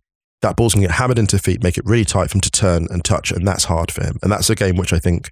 that 0.43 0.57
ball's 0.57 0.75
going 0.75 0.83
to 0.83 0.89
get 0.89 0.97
hammered 0.97 1.19
into 1.19 1.39
feet, 1.39 1.63
make 1.63 1.79
it 1.79 1.85
really 1.87 2.05
tight 2.05 2.31
for 2.31 2.37
him 2.37 2.41
to 2.43 2.51
turn 2.51 2.87
and 2.91 3.05
touch. 3.05 3.31
And 3.31 3.47
that's 3.47 3.65
hard 3.65 3.91
for 3.91 4.05
him. 4.05 4.19
And 4.23 4.31
that's 4.31 4.51
a 4.51 4.55
game 4.55 4.77
which 4.77 4.93
I 4.93 4.99
think 4.99 5.31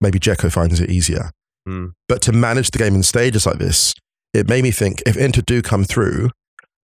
maybe 0.00 0.18
Dzeko 0.18 0.52
finds 0.52 0.80
it 0.80 0.90
easier. 0.90 1.30
Mm. 1.68 1.92
But 2.08 2.22
to 2.22 2.32
manage 2.32 2.70
the 2.70 2.78
game 2.78 2.94
in 2.94 3.02
stages 3.02 3.46
like 3.46 3.58
this, 3.58 3.94
it 4.32 4.48
made 4.48 4.62
me 4.62 4.70
think 4.70 5.02
if 5.06 5.16
Inter 5.16 5.42
do 5.42 5.62
come 5.62 5.84
through, 5.84 6.30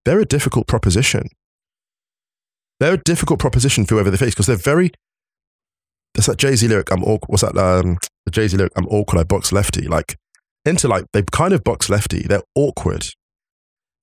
they're 0.05 0.21
a 0.21 0.27
difficult 0.27 0.67
proposition. 0.67 1.29
They're 2.81 2.95
a 2.95 3.03
difficult 3.05 3.41
proposition 3.41 3.85
for 3.85 3.95
whoever 3.95 4.11
they 4.11 4.17
face 4.17 4.35
because 4.35 4.47
they're 4.47 4.57
very. 4.57 4.91
There's 6.15 6.27
that 6.27 6.39
Jay 6.39 6.55
Z 6.55 6.67
lyric. 6.69 6.91
I'm 6.91 7.03
awkward. 7.05 7.31
What's 7.31 7.43
that? 7.43 7.57
Um, 7.57 7.99
the 8.25 8.31
Jay 8.31 8.49
Z 8.49 8.57
lyric. 8.57 8.73
I'm 8.77 8.87
awkward. 8.87 9.21
I 9.21 9.25
box 9.25 9.53
lefty. 9.53 9.89
Like 9.89 10.17
into 10.65 10.89
like 10.89 11.07
they 11.13 11.23
kind 11.23 11.53
of 11.53 11.65
box 11.65 11.89
lefty. 11.89 12.23
They're 12.23 12.43
awkward. 12.55 13.09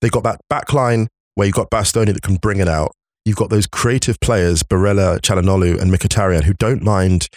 They 0.00 0.08
got 0.08 0.24
that 0.24 0.40
back 0.48 0.72
line 0.72 1.08
where 1.34 1.46
you've 1.46 1.54
got 1.54 1.70
Bastoni 1.70 2.12
that 2.12 2.22
can 2.22 2.36
bring 2.36 2.58
it 2.58 2.68
out. 2.68 2.92
You've 3.24 3.36
got 3.36 3.50
those 3.50 3.66
creative 3.66 4.18
players, 4.20 4.62
Barella, 4.62 5.20
Calhanoglu, 5.20 5.80
and 5.80 5.92
Mkhitaryan, 5.92 6.42
who 6.42 6.54
don't 6.54 6.82
mind 6.82 7.28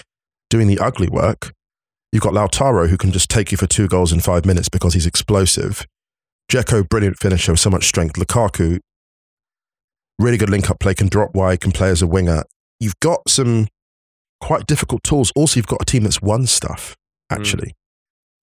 doing 0.49 0.67
the 0.67 0.79
ugly 0.79 1.07
work. 1.07 1.53
You've 2.11 2.23
got 2.23 2.33
Lautaro, 2.33 2.89
who 2.89 2.97
can 2.97 3.11
just 3.11 3.29
take 3.29 3.51
you 3.51 3.57
for 3.57 3.67
two 3.67 3.87
goals 3.87 4.11
in 4.11 4.19
five 4.19 4.45
minutes 4.45 4.69
because 4.69 4.93
he's 4.93 5.05
explosive. 5.05 5.85
Dzeko, 6.51 6.87
brilliant 6.87 7.17
finisher 7.17 7.51
with 7.51 7.59
so 7.59 7.69
much 7.69 7.85
strength. 7.85 8.15
Lukaku, 8.15 8.79
really 10.19 10.37
good 10.37 10.49
link 10.49 10.69
up 10.69 10.79
play, 10.79 10.93
can 10.93 11.07
drop 11.07 11.33
wide, 11.33 11.61
can 11.61 11.71
play 11.71 11.89
as 11.89 12.01
a 12.01 12.07
winger. 12.07 12.43
You've 12.79 12.99
got 12.99 13.29
some 13.29 13.67
quite 14.41 14.67
difficult 14.67 15.03
tools. 15.03 15.31
Also, 15.35 15.57
you've 15.57 15.67
got 15.67 15.81
a 15.81 15.85
team 15.85 16.03
that's 16.03 16.21
won 16.21 16.45
stuff, 16.45 16.95
hmm. 17.31 17.39
actually. 17.39 17.73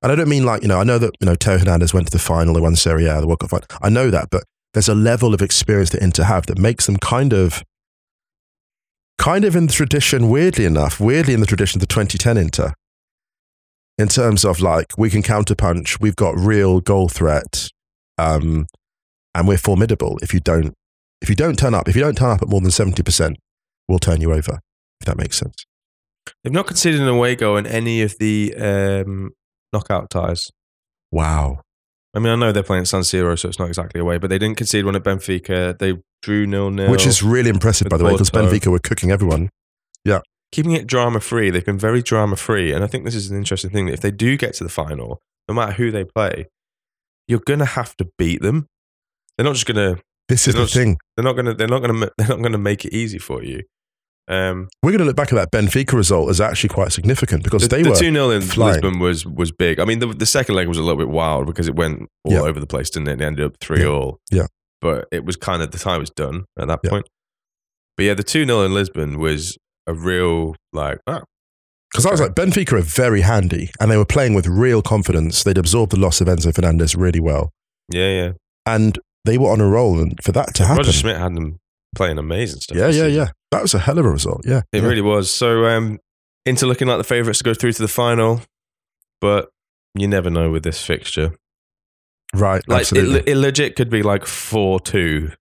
And 0.02 0.12
I 0.12 0.16
don't 0.16 0.30
mean 0.30 0.46
like, 0.46 0.62
you 0.62 0.68
know, 0.68 0.80
I 0.80 0.84
know 0.84 1.00
that, 1.00 1.16
you 1.20 1.26
know, 1.26 1.36
Theo 1.36 1.58
Hernandez 1.58 1.94
went 1.94 2.08
to 2.08 2.12
the 2.12 2.20
final, 2.20 2.54
they 2.54 2.62
won 2.62 2.76
Serie 2.76 3.08
A, 3.08 3.20
the 3.20 3.28
World 3.28 3.40
Cup 3.40 3.50
final. 3.50 3.68
I 3.82 3.90
know 3.90 4.12
that, 4.12 4.28
but 4.30 4.44
there's 4.74 4.90
a 4.90 4.96
level 4.96 5.34
of 5.34 5.42
experience 5.42 5.90
that 5.90 6.04
Inter 6.04 6.24
have 6.24 6.46
that 6.46 6.60
makes 6.60 6.86
them 6.86 6.98
kind 6.98 7.34
of, 7.34 7.64
kind 9.18 9.44
of 9.44 9.56
in 9.56 9.66
the 9.66 9.74
tradition, 9.74 10.30
weirdly 10.30 10.66
enough, 10.66 11.00
weirdly 11.00 11.34
in 11.34 11.40
the 11.40 11.48
tradition 11.48 11.80
of 11.80 11.82
the 11.82 11.94
2010 11.94 12.38
Inter. 12.38 12.74
In 13.98 14.08
terms 14.08 14.46
of 14.46 14.62
like, 14.62 14.96
we 15.00 15.10
can 15.10 15.24
counterpunch, 15.24 16.00
we've 16.00 16.16
got 16.16 16.38
real 16.38 16.80
goal 16.80 17.10
threat, 17.10 17.70
um, 18.18 18.68
and 19.34 19.48
we're 19.48 19.58
formidable. 19.58 20.18
If 20.22 20.34
you 20.34 20.40
don't, 20.40 20.74
if 21.22 21.30
you 21.30 21.36
don't 21.36 21.58
turn 21.58 21.74
up, 21.74 21.88
if 21.88 21.96
you 21.96 22.02
don't 22.02 22.18
turn 22.18 22.32
up 22.32 22.42
at 22.42 22.48
more 22.50 22.62
than 22.62 22.72
70%, 22.72 23.36
we'll 23.88 24.00
turn 24.00 24.22
you 24.22 24.34
over, 24.34 24.60
if 25.02 25.06
that 25.06 25.18
makes 25.18 25.38
sense. 25.38 25.66
They've 26.44 26.54
not 26.54 26.68
conceded 26.68 27.02
an 27.02 27.08
away 27.08 27.36
goal 27.36 27.58
in 27.58 27.66
any 27.66 28.02
of 28.02 28.18
the 28.20 28.54
um, 28.56 29.32
knockout 29.72 30.10
ties. 30.10 30.50
Wow. 31.12 31.62
I 32.14 32.20
mean, 32.20 32.34
I 32.34 32.36
know 32.36 32.52
they're 32.52 32.64
playing 32.64 32.86
San 32.86 33.02
Siro, 33.02 33.38
so 33.38 33.48
it's 33.48 33.60
not 33.60 33.68
exactly 33.68 34.02
away, 34.02 34.18
but 34.18 34.30
they 34.30 34.40
didn't 34.40 34.58
concede 34.58 34.86
one 34.86 34.96
at 34.96 35.04
Benfica. 35.04 35.78
They 35.78 35.98
drew 36.22 36.48
nil 36.48 36.72
nil, 36.72 36.90
Which 36.90 37.06
is 37.06 37.22
really 37.22 37.50
impressive, 37.50 37.90
by 37.90 37.98
the 37.98 38.06
way, 38.06 38.14
because 38.14 38.32
Benfica 38.32 38.72
were 38.72 38.80
cooking 38.80 39.12
everyone. 39.12 39.50
Yeah, 40.04 40.22
keeping 40.52 40.72
it 40.72 40.88
drama 40.88 41.20
free. 41.20 41.50
They've 41.50 41.66
been 41.66 41.78
very 41.78 42.02
drama 42.02 42.36
free, 42.36 42.72
and 42.72 42.84
I 42.84 42.88
think 42.88 43.06
this 43.06 43.14
is 43.14 43.30
an 43.30 43.38
interesting 43.38 43.70
thing. 43.70 43.86
That 43.86 43.94
if 43.94 44.02
they 44.02 44.12
do 44.12 44.36
get 44.38 44.54
to 44.56 44.64
the 44.64 44.70
final, 44.70 45.20
no 45.48 45.54
matter 45.54 45.74
who 45.74 45.92
they 45.92 46.06
play, 46.06 46.48
you're 47.28 47.42
gonna 47.46 47.66
have 47.66 47.96
to 47.98 48.08
beat 48.18 48.42
them. 48.42 48.68
They're 49.38 49.46
not 49.46 49.54
just 49.54 49.66
gonna. 49.66 49.98
This 50.30 50.48
is 50.48 50.56
the 50.56 50.62
not- 50.62 50.70
thing. 50.70 50.98
They're 51.16 51.24
not 51.24 51.34
gonna. 51.34 51.54
They're 51.54 51.68
not 51.68 51.80
gonna. 51.82 52.10
They're 52.18 52.28
not 52.28 52.42
gonna 52.42 52.58
make 52.58 52.86
it 52.86 52.94
easy 52.94 53.18
for 53.20 53.44
you. 53.44 53.64
Um, 54.30 54.68
We're 54.84 54.92
going 54.92 55.00
to 55.00 55.06
look 55.06 55.16
back 55.16 55.32
at 55.32 55.36
that 55.36 55.54
Benfica 55.54 55.94
result 55.94 56.30
as 56.30 56.42
actually 56.42 56.68
quite 56.68 56.92
significant 56.92 57.46
because 57.46 57.62
the, 57.62 57.70
they 57.78 57.82
the 57.82 57.92
were. 57.92 57.96
two 57.96 58.12
0 58.12 58.32
in 58.32 58.42
flying. 58.42 58.74
Lisbon 58.82 59.00
was 59.00 59.26
was 59.26 59.54
big. 59.54 59.80
I 59.80 59.86
mean, 59.86 60.00
the, 60.00 60.08
the 60.08 60.26
second 60.26 60.56
leg 60.56 60.68
was 60.68 60.78
a 60.78 60.82
little 60.82 60.98
bit 60.98 61.08
wild 61.08 61.46
because 61.48 61.70
it 61.70 61.78
went 61.78 62.10
all 62.26 62.34
Yeah. 62.34 62.42
over 62.42 62.60
the 62.60 62.68
place, 62.68 62.90
didn't 62.90 63.08
it? 63.08 63.20
They 63.20 63.26
ended 63.26 63.46
up 63.46 63.56
three 63.62 63.86
all. 63.86 64.20
Yeah. 64.30 64.48
but 64.82 65.08
it 65.14 65.24
was 65.24 65.38
kind 65.38 65.62
of 65.64 65.72
the 65.72 65.78
time 65.78 66.02
was 66.02 66.10
done 66.10 66.44
at 66.60 66.68
that 66.68 66.82
Yeah. 66.84 66.90
point. 66.90 67.08
But 67.96 68.04
yeah, 68.04 68.16
the 68.16 68.24
two 68.24 68.46
0 68.46 68.64
in 68.64 68.74
Lisbon 68.74 69.18
was 69.18 69.58
a 69.88 69.94
real 69.94 70.58
like. 70.74 71.00
ah, 71.08 71.24
Because 71.92 72.06
I 72.06 72.12
was 72.12 72.22
like, 72.22 72.36
Benfica 72.36 72.74
are 72.74 72.82
very 72.82 73.22
handy 73.22 73.72
and 73.80 73.90
they 73.90 73.98
were 73.98 74.06
playing 74.06 74.34
with 74.34 74.46
real 74.48 74.82
confidence. 74.82 75.44
They'd 75.44 75.58
absorbed 75.58 75.94
the 75.94 76.00
loss 76.00 76.22
of 76.22 76.28
Enzo 76.28 76.54
Fernandez 76.54 76.96
really 76.96 77.20
well. 77.20 77.52
yeah, 77.90 78.10
yeah. 78.10 78.32
And 78.66 79.00
they 79.24 79.38
were 79.38 79.50
on 79.50 79.62
a 79.62 79.68
roll. 79.68 80.00
And 80.00 80.22
for 80.22 80.34
that 80.34 80.54
to 80.56 80.64
happen. 80.64 80.78
Roger 80.78 80.92
Schmidt 80.92 81.18
had 81.18 81.36
them 81.36 81.60
playing 81.96 82.18
amazing 82.18 82.60
stuff. 82.60 82.78
yeah, 82.78 82.88
yeah, 82.88 82.92
season. 82.92 83.14
yeah. 83.14 83.28
That 83.52 83.62
was 83.62 83.74
a 83.74 83.80
hell 83.80 83.98
of 83.98 84.06
a 84.06 84.10
result. 84.10 84.42
Yeah. 84.46 84.62
It 84.74 84.82
yeah. 84.82 84.90
really 84.90 85.02
was. 85.02 85.32
So, 85.32 85.66
um, 85.66 86.00
Inter 86.46 86.68
looking 86.68 86.88
like 86.88 86.98
the 86.98 87.04
favourites 87.04 87.40
to 87.40 87.44
go 87.44 87.54
through 87.54 87.74
to 87.74 87.82
the 87.82 87.88
final, 87.88 88.42
but 89.22 89.50
you 89.96 90.08
never 90.08 90.30
know 90.30 90.50
with 90.50 90.64
this 90.64 90.84
fixture. 90.86 91.34
Right. 92.34 92.62
Like 92.68 92.92
it, 92.92 93.28
it 93.28 93.38
legit 93.38 93.76
could 93.76 93.90
be 93.90 94.04
like 94.04 94.26
four 94.26 94.80
two 94.80 95.32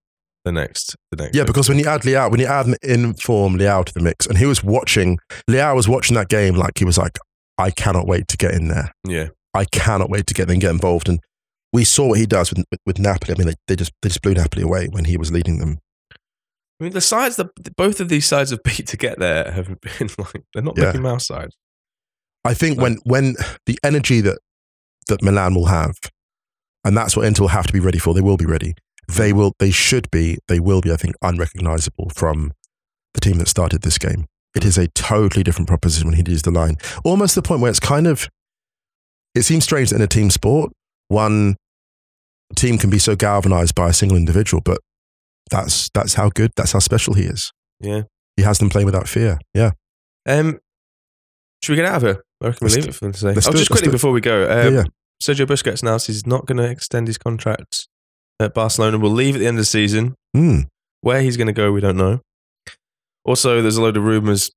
the 0.46 0.52
next 0.52 0.96
the 1.10 1.24
next. 1.24 1.36
Yeah, 1.36 1.44
because 1.44 1.68
when 1.68 1.78
you 1.78 1.86
add 1.86 2.02
Leao, 2.02 2.30
when 2.30 2.40
you 2.40 2.46
add 2.46 2.66
an 2.66 2.76
informed 2.82 3.60
Leao 3.60 3.84
to 3.84 3.92
the 3.92 4.00
mix, 4.00 4.26
and 4.26 4.38
he 4.38 4.46
was 4.46 4.62
watching, 4.64 5.18
Leao 5.50 5.74
was 5.74 5.88
watching 5.88 6.14
that 6.14 6.28
game 6.28 6.54
like 6.54 6.78
he 6.78 6.84
was 6.84 6.96
like, 6.96 7.18
I 7.58 7.70
cannot 7.70 8.06
wait 8.06 8.28
to 8.28 8.36
get 8.36 8.54
in 8.54 8.68
there. 8.68 8.92
yeah, 9.06 9.28
I 9.52 9.64
cannot 9.66 10.08
wait 10.08 10.26
to 10.28 10.34
get 10.34 10.48
and 10.48 10.60
get 10.60 10.70
involved. 10.70 11.08
And 11.08 11.18
we 11.72 11.84
saw 11.84 12.08
what 12.08 12.18
he 12.18 12.26
does 12.26 12.50
with, 12.52 12.64
with, 12.86 12.98
Napoli. 12.98 13.34
I 13.34 13.38
mean, 13.38 13.48
they, 13.48 13.54
they 13.66 13.76
just 13.76 13.92
they 14.02 14.08
just 14.08 14.22
blew 14.22 14.34
Napoli 14.34 14.62
away 14.62 14.86
when 14.86 15.04
he 15.04 15.16
was 15.16 15.32
leading 15.32 15.58
them. 15.58 15.78
I 16.80 16.84
mean 16.84 16.92
the 16.92 17.00
sides 17.00 17.36
that 17.36 17.48
both 17.76 18.00
of 18.00 18.08
these 18.08 18.26
sides 18.26 18.50
have 18.50 18.62
beat 18.64 18.86
to 18.86 18.96
get 18.96 19.18
there 19.18 19.50
have 19.50 19.66
been 19.66 20.08
like 20.18 20.44
they're 20.54 20.62
not 20.62 20.78
Yeah. 20.78 20.86
Mickey 20.86 21.00
Mouse 21.00 21.26
sides. 21.26 21.56
I 22.44 22.54
think 22.54 22.80
when 22.80 22.98
when 23.02 23.34
the 23.66 23.78
energy 23.82 24.20
that 24.20 24.38
that 25.08 25.22
Milan 25.22 25.54
will 25.56 25.66
have, 25.66 25.96
and 26.84 26.96
that's 26.96 27.16
what 27.16 27.26
Inter 27.26 27.42
will 27.42 27.48
have 27.48 27.66
to 27.66 27.72
be 27.72 27.80
ready 27.80 27.98
for. 27.98 28.14
They 28.14 28.20
will 28.20 28.36
be 28.36 28.46
ready. 28.46 28.74
They 29.08 29.32
will. 29.32 29.52
They 29.58 29.70
should 29.70 30.10
be. 30.10 30.38
They 30.48 30.60
will 30.60 30.80
be. 30.80 30.92
I 30.92 30.96
think 30.96 31.14
unrecognizable 31.22 32.10
from 32.14 32.52
the 33.14 33.20
team 33.20 33.38
that 33.38 33.48
started 33.48 33.82
this 33.82 33.98
game. 33.98 34.26
It 34.54 34.64
is 34.64 34.78
a 34.78 34.88
totally 34.88 35.42
different 35.42 35.68
proposition 35.68 36.08
when 36.08 36.16
he 36.16 36.22
leads 36.22 36.42
the 36.42 36.50
line. 36.50 36.76
Almost 37.04 37.34
the 37.34 37.42
point 37.42 37.60
where 37.60 37.70
it's 37.70 37.80
kind 37.80 38.06
of. 38.06 38.28
It 39.34 39.42
seems 39.42 39.64
strange 39.64 39.90
that 39.90 39.96
in 39.96 40.02
a 40.02 40.06
team 40.06 40.30
sport, 40.30 40.72
one 41.08 41.56
team 42.54 42.78
can 42.78 42.88
be 42.90 42.98
so 42.98 43.14
galvanized 43.16 43.74
by 43.74 43.90
a 43.90 43.92
single 43.92 44.16
individual, 44.16 44.62
but 44.64 44.78
that's 45.50 45.90
that's 45.94 46.14
how 46.14 46.30
good, 46.30 46.52
that's 46.56 46.72
how 46.72 46.78
special 46.78 47.14
he 47.14 47.24
is. 47.24 47.52
Yeah. 47.80 48.02
He 48.36 48.42
has 48.42 48.58
them 48.58 48.70
playing 48.70 48.86
without 48.86 49.08
fear. 49.08 49.38
Yeah. 49.54 49.72
Um, 50.26 50.58
should 51.62 51.72
we 51.72 51.76
get 51.76 51.84
out 51.84 51.96
of 51.96 52.02
here? 52.02 52.22
I 52.42 52.46
reckon 52.48 52.66
we 52.66 52.74
leave 52.74 52.88
it 52.88 52.94
for 52.94 53.10
today. 53.12 53.34
let's 53.34 53.46
Oh, 53.48 53.52
do 53.52 53.58
just 53.58 53.70
quickly 53.70 53.90
before 53.90 54.12
we 54.12 54.20
go, 54.20 54.46
Yeah, 54.46 54.68
um, 54.68 54.74
yeah. 54.74 54.84
Sergio 55.22 55.46
Busquets 55.46 55.82
announced 55.82 56.06
he's 56.06 56.26
not 56.26 56.46
going 56.46 56.58
to 56.58 56.64
extend 56.68 57.06
his 57.06 57.16
contract 57.18 57.88
at 58.40 58.54
Barcelona. 58.54 58.98
Will 58.98 59.10
leave 59.10 59.36
at 59.36 59.38
the 59.38 59.46
end 59.46 59.56
of 59.56 59.62
the 59.62 59.66
season. 59.66 60.14
Hmm. 60.34 60.60
Where 61.00 61.20
he's 61.22 61.36
going 61.36 61.46
to 61.46 61.52
go, 61.52 61.72
we 61.72 61.80
don't 61.80 61.96
know. 61.96 62.20
Also, 63.24 63.62
there's 63.62 63.76
a 63.76 63.82
load 63.82 63.96
of 63.96 64.04
rumors 64.04 64.50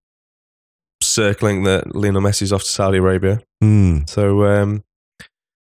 circling 1.02 1.64
that 1.64 1.96
Lionel 1.96 2.22
Messi's 2.22 2.54
off 2.54 2.64
to 2.64 2.70
Saudi 2.70 2.98
Arabia. 2.98 3.42
Hmm. 3.62 4.00
So 4.08 4.46
um, 4.46 4.84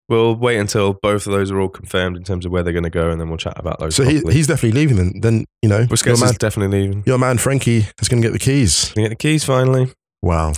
we'll 0.10 0.36
wait 0.36 0.58
until 0.58 0.93
both 0.93 1.28
of 1.28 1.34
those 1.34 1.51
are 1.51 1.60
all 1.60 1.69
confirmed 1.69 2.17
in 2.17 2.23
terms 2.23 2.45
of 2.45 2.51
where 2.51 2.63
they're 2.63 2.73
going 2.73 2.84
to 2.84 2.89
go, 2.89 3.10
and 3.10 3.19
then 3.19 3.30
we'll 3.30 3.38
chat 3.38 3.58
about 3.58 3.80
those. 3.80 3.95
So 3.95 4.04
he, 4.04 4.21
he's 4.32 4.47
definitely 4.47 4.80
leaving. 4.80 4.97
Then, 4.97 5.21
then 5.21 5.45
you 5.62 5.69
know, 5.69 5.80
your 5.80 5.88
Busquets 5.88 6.21
man, 6.21 6.30
is 6.32 6.38
definitely 6.38 6.82
leaving. 6.82 7.04
your 7.06 7.17
man 7.17 7.38
Frankie 7.38 7.88
is 8.01 8.08
going 8.10 8.21
to 8.21 8.28
get 8.28 8.34
the 8.34 8.39
keys. 8.39 8.93
You 8.95 9.04
get 9.04 9.10
the 9.10 9.15
keys 9.15 9.43
finally? 9.43 9.91
Wow. 10.21 10.54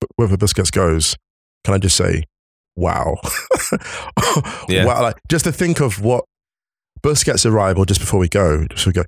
But 0.00 0.10
Wherever 0.16 0.36
Busquets 0.36 0.72
goes, 0.72 1.16
can 1.64 1.74
I 1.74 1.78
just 1.78 1.96
say, 1.96 2.24
wow. 2.76 3.16
Yeah. 4.68 4.86
Wow. 4.86 5.02
Like, 5.02 5.16
just 5.28 5.44
to 5.44 5.52
think 5.52 5.80
of 5.80 6.02
what 6.02 6.24
Busquets' 7.04 7.44
arrival, 7.44 7.84
just 7.84 8.00
before 8.00 8.20
we 8.20 8.28
go, 8.28 8.66
just 8.68 8.86
we 8.86 8.92
go, 8.92 9.04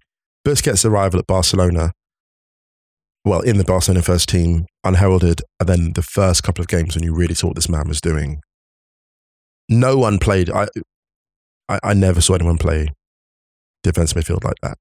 Busquets' 0.46 0.85
arrival 0.85 1.20
at 1.20 1.26
Barcelona, 1.26 1.92
well, 3.24 3.40
in 3.40 3.57
the 3.57 3.64
Barcelona 3.64 4.02
first 4.02 4.28
team, 4.28 4.66
unheralded, 4.85 5.40
and 5.61 5.68
then 5.68 5.92
the 5.94 6.02
first 6.02 6.42
couple 6.42 6.61
of 6.62 6.68
games 6.68 6.94
when 6.94 7.04
you 7.04 7.14
really 7.14 7.35
saw 7.35 7.46
what 7.48 7.57
this 7.57 7.68
man 7.68 7.88
was 7.88 8.00
doing. 8.00 8.40
No 9.68 9.96
one 9.96 10.18
played, 10.18 10.50
I, 10.50 10.66
I, 11.68 11.78
I 11.83 11.94
never 11.94 12.20
saw 12.20 12.35
anyone 12.35 12.59
play 12.59 12.88
defense 13.83 14.12
midfield 14.12 14.44
like 14.44 14.57
that. 14.62 14.76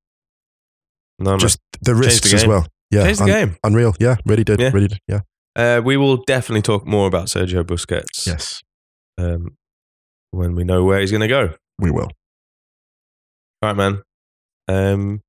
No. 1.19 1.38
Just 1.38 1.60
the 1.82 1.93
the 1.93 1.95
risks 1.95 2.34
as 2.34 2.45
well. 2.45 2.65
Yeah. 2.91 3.06
Change 3.06 3.17
the 3.19 3.23
un- 3.23 3.30
game. 3.30 3.56
Unreal. 3.63 3.95
Yeah. 3.99 4.15
Really 4.26 4.43
did. 4.43 4.60
Yeah. 4.60 4.71
Really 4.73 4.88
did. 4.88 4.99
Yeah. 5.08 5.19
Uh, 5.56 5.82
we 5.84 5.95
will 5.97 6.17
definitely 6.26 6.63
talk 6.63 6.86
more 6.86 7.08
about 7.08 7.28
Sergio 7.28 7.63
Busquets 7.63 8.26
Yes. 8.26 8.62
um, 9.19 9.56
when 10.32 10.56
we 10.56 10.63
know 10.63 10.84
where 10.84 10.99
he's 10.99 11.12
going 11.12 11.21
to 11.21 11.28
go. 11.28 11.54
We 11.80 11.91
will. 11.91 12.10
All 13.63 13.67
right, 13.67 13.78
man. 13.78 14.02
Um, 14.67 15.21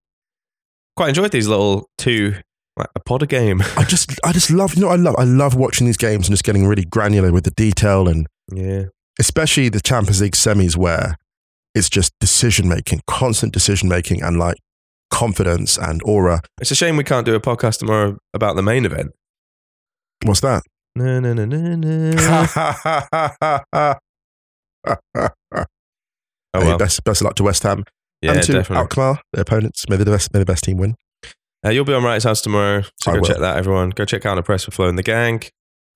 quite 0.96 1.10
enjoyed 1.10 1.30
these 1.30 1.46
little 1.46 1.88
two, 1.98 2.34
like 2.76 2.88
a 2.96 3.00
pod 3.00 3.22
a 3.22 3.28
game. 3.28 3.62
I 3.76 3.84
just, 3.84 4.10
I 4.24 4.32
just 4.32 4.50
love, 4.50 4.74
you 4.74 4.82
know, 4.82 4.88
I 4.88 4.96
love, 4.96 5.14
I 5.16 5.22
love 5.22 5.54
watching 5.54 5.86
these 5.86 5.96
games 5.96 6.26
and 6.26 6.32
just 6.32 6.42
getting 6.42 6.66
really 6.66 6.84
granular 6.84 7.32
with 7.32 7.44
the 7.44 7.52
detail 7.52 8.08
and 8.08 8.26
yeah. 8.52 8.86
especially 9.20 9.68
the 9.68 9.80
Champions 9.80 10.20
League 10.20 10.32
semis 10.32 10.76
where 10.76 11.14
it's 11.76 11.88
just 11.88 12.12
decision 12.18 12.68
making, 12.68 13.02
constant 13.06 13.52
decision 13.52 13.88
making, 13.88 14.20
and 14.20 14.36
like 14.36 14.56
confidence 15.12 15.78
and 15.78 16.02
aura. 16.04 16.40
It's 16.60 16.72
a 16.72 16.74
shame 16.74 16.96
we 16.96 17.04
can't 17.04 17.24
do 17.24 17.36
a 17.36 17.40
podcast 17.40 17.78
tomorrow 17.78 18.18
about 18.34 18.56
the 18.56 18.62
main 18.62 18.84
event. 18.84 19.12
What's 20.24 20.40
that? 20.40 20.64
No, 20.96 21.20
no, 21.20 21.34
no, 21.34 21.44
no, 21.44 21.76
no. 21.76 22.14
oh, 24.84 25.64
Hey, 26.52 26.66
well. 26.66 26.78
best, 26.78 27.04
best 27.04 27.20
of 27.20 27.26
luck 27.26 27.36
to 27.36 27.44
West 27.44 27.62
Ham 27.62 27.84
Yeah, 28.24 28.32
and 28.32 28.42
to 28.42 28.52
definitely. 28.52 28.78
Alkmaar, 28.78 29.20
their 29.32 29.42
opponents. 29.42 29.88
May 29.88 29.96
the 29.96 30.04
best, 30.06 30.32
may 30.32 30.40
the 30.40 30.46
best 30.46 30.64
team 30.64 30.78
win. 30.78 30.96
Uh, 31.64 31.70
you'll 31.70 31.84
be 31.84 31.94
on 31.94 32.02
Wright's 32.02 32.24
House 32.24 32.40
tomorrow. 32.40 32.82
So 33.00 33.10
I 33.10 33.14
go 33.14 33.20
will. 33.20 33.28
check 33.28 33.38
that, 33.38 33.56
everyone. 33.56 33.90
Go 33.90 34.04
check 34.04 34.26
out 34.26 34.34
the 34.36 34.42
press 34.42 34.64
for 34.64 34.70
Flow 34.70 34.88
and 34.88 34.98
the 34.98 35.02
gang. 35.02 35.42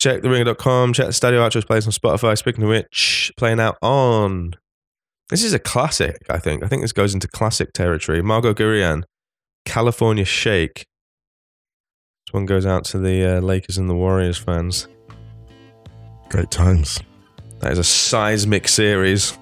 Check 0.00 0.22
the 0.22 0.28
theringer.com. 0.28 0.92
Check 0.92 1.06
the 1.06 1.12
Stadio 1.12 1.40
Outros 1.40 1.66
plays 1.66 1.86
on 1.86 1.92
Spotify. 1.92 2.36
Speaking 2.38 2.64
of 2.64 2.70
which, 2.70 3.32
playing 3.36 3.60
out 3.60 3.76
on. 3.82 4.54
This 5.30 5.42
is 5.42 5.52
a 5.52 5.58
classic, 5.58 6.18
I 6.30 6.38
think. 6.38 6.62
I 6.64 6.68
think 6.68 6.82
this 6.82 6.92
goes 6.92 7.12
into 7.12 7.28
classic 7.28 7.72
territory. 7.72 8.22
Margot 8.22 8.54
Gurian, 8.54 9.02
California 9.66 10.24
Shake. 10.24 10.86
This 12.26 12.32
one 12.32 12.46
goes 12.46 12.64
out 12.64 12.84
to 12.86 12.98
the 12.98 13.36
uh, 13.36 13.40
Lakers 13.40 13.76
and 13.76 13.90
the 13.90 13.94
Warriors 13.94 14.38
fans. 14.38 14.88
Great 16.30 16.50
times. 16.50 16.98
That 17.60 17.72
is 17.72 17.78
a 17.78 17.84
seismic 17.84 18.68
series. 18.68 19.36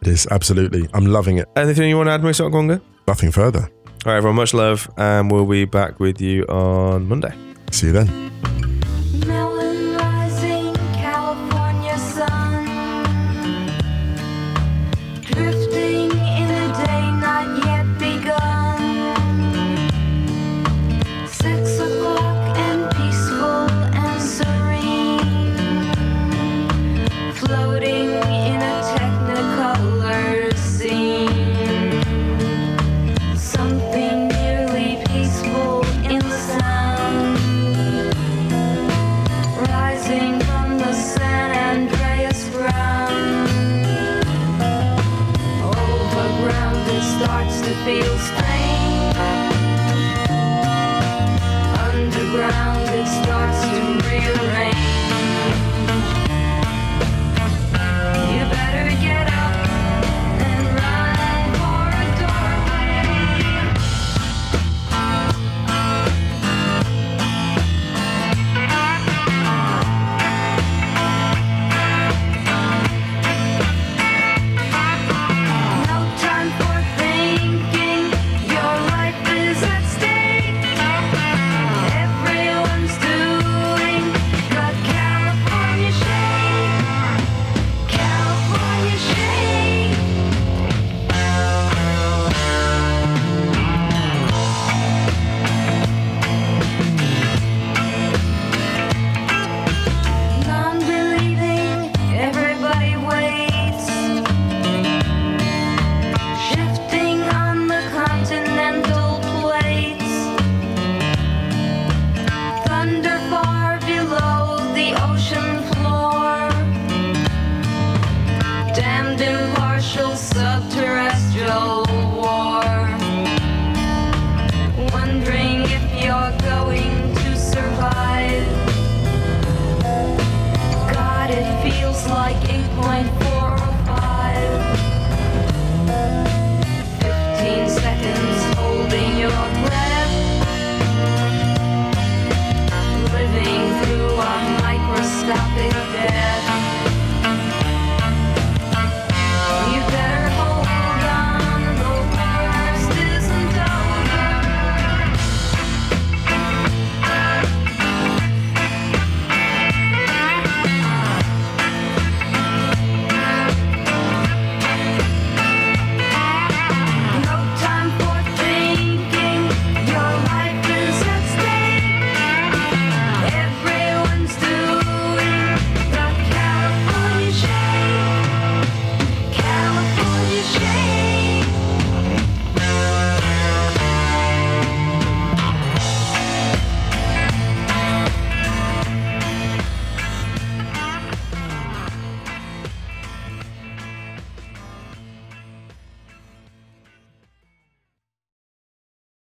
It 0.00 0.08
is 0.08 0.26
absolutely. 0.30 0.88
I'm 0.94 1.06
loving 1.06 1.38
it. 1.38 1.46
Anything 1.56 1.88
you 1.88 1.96
want 1.96 2.08
to 2.08 2.12
add, 2.12 2.22
Musa 2.22 2.44
Okwonga? 2.44 2.80
Nothing 3.06 3.32
further. 3.32 3.68
All 4.06 4.12
right, 4.12 4.16
everyone. 4.18 4.36
Much 4.36 4.54
love, 4.54 4.88
and 4.96 5.30
we'll 5.30 5.46
be 5.46 5.64
back 5.64 5.98
with 5.98 6.20
you 6.20 6.44
on 6.44 7.08
Monday. 7.08 7.34
See 7.72 7.88
you 7.88 7.92
then. 7.92 8.08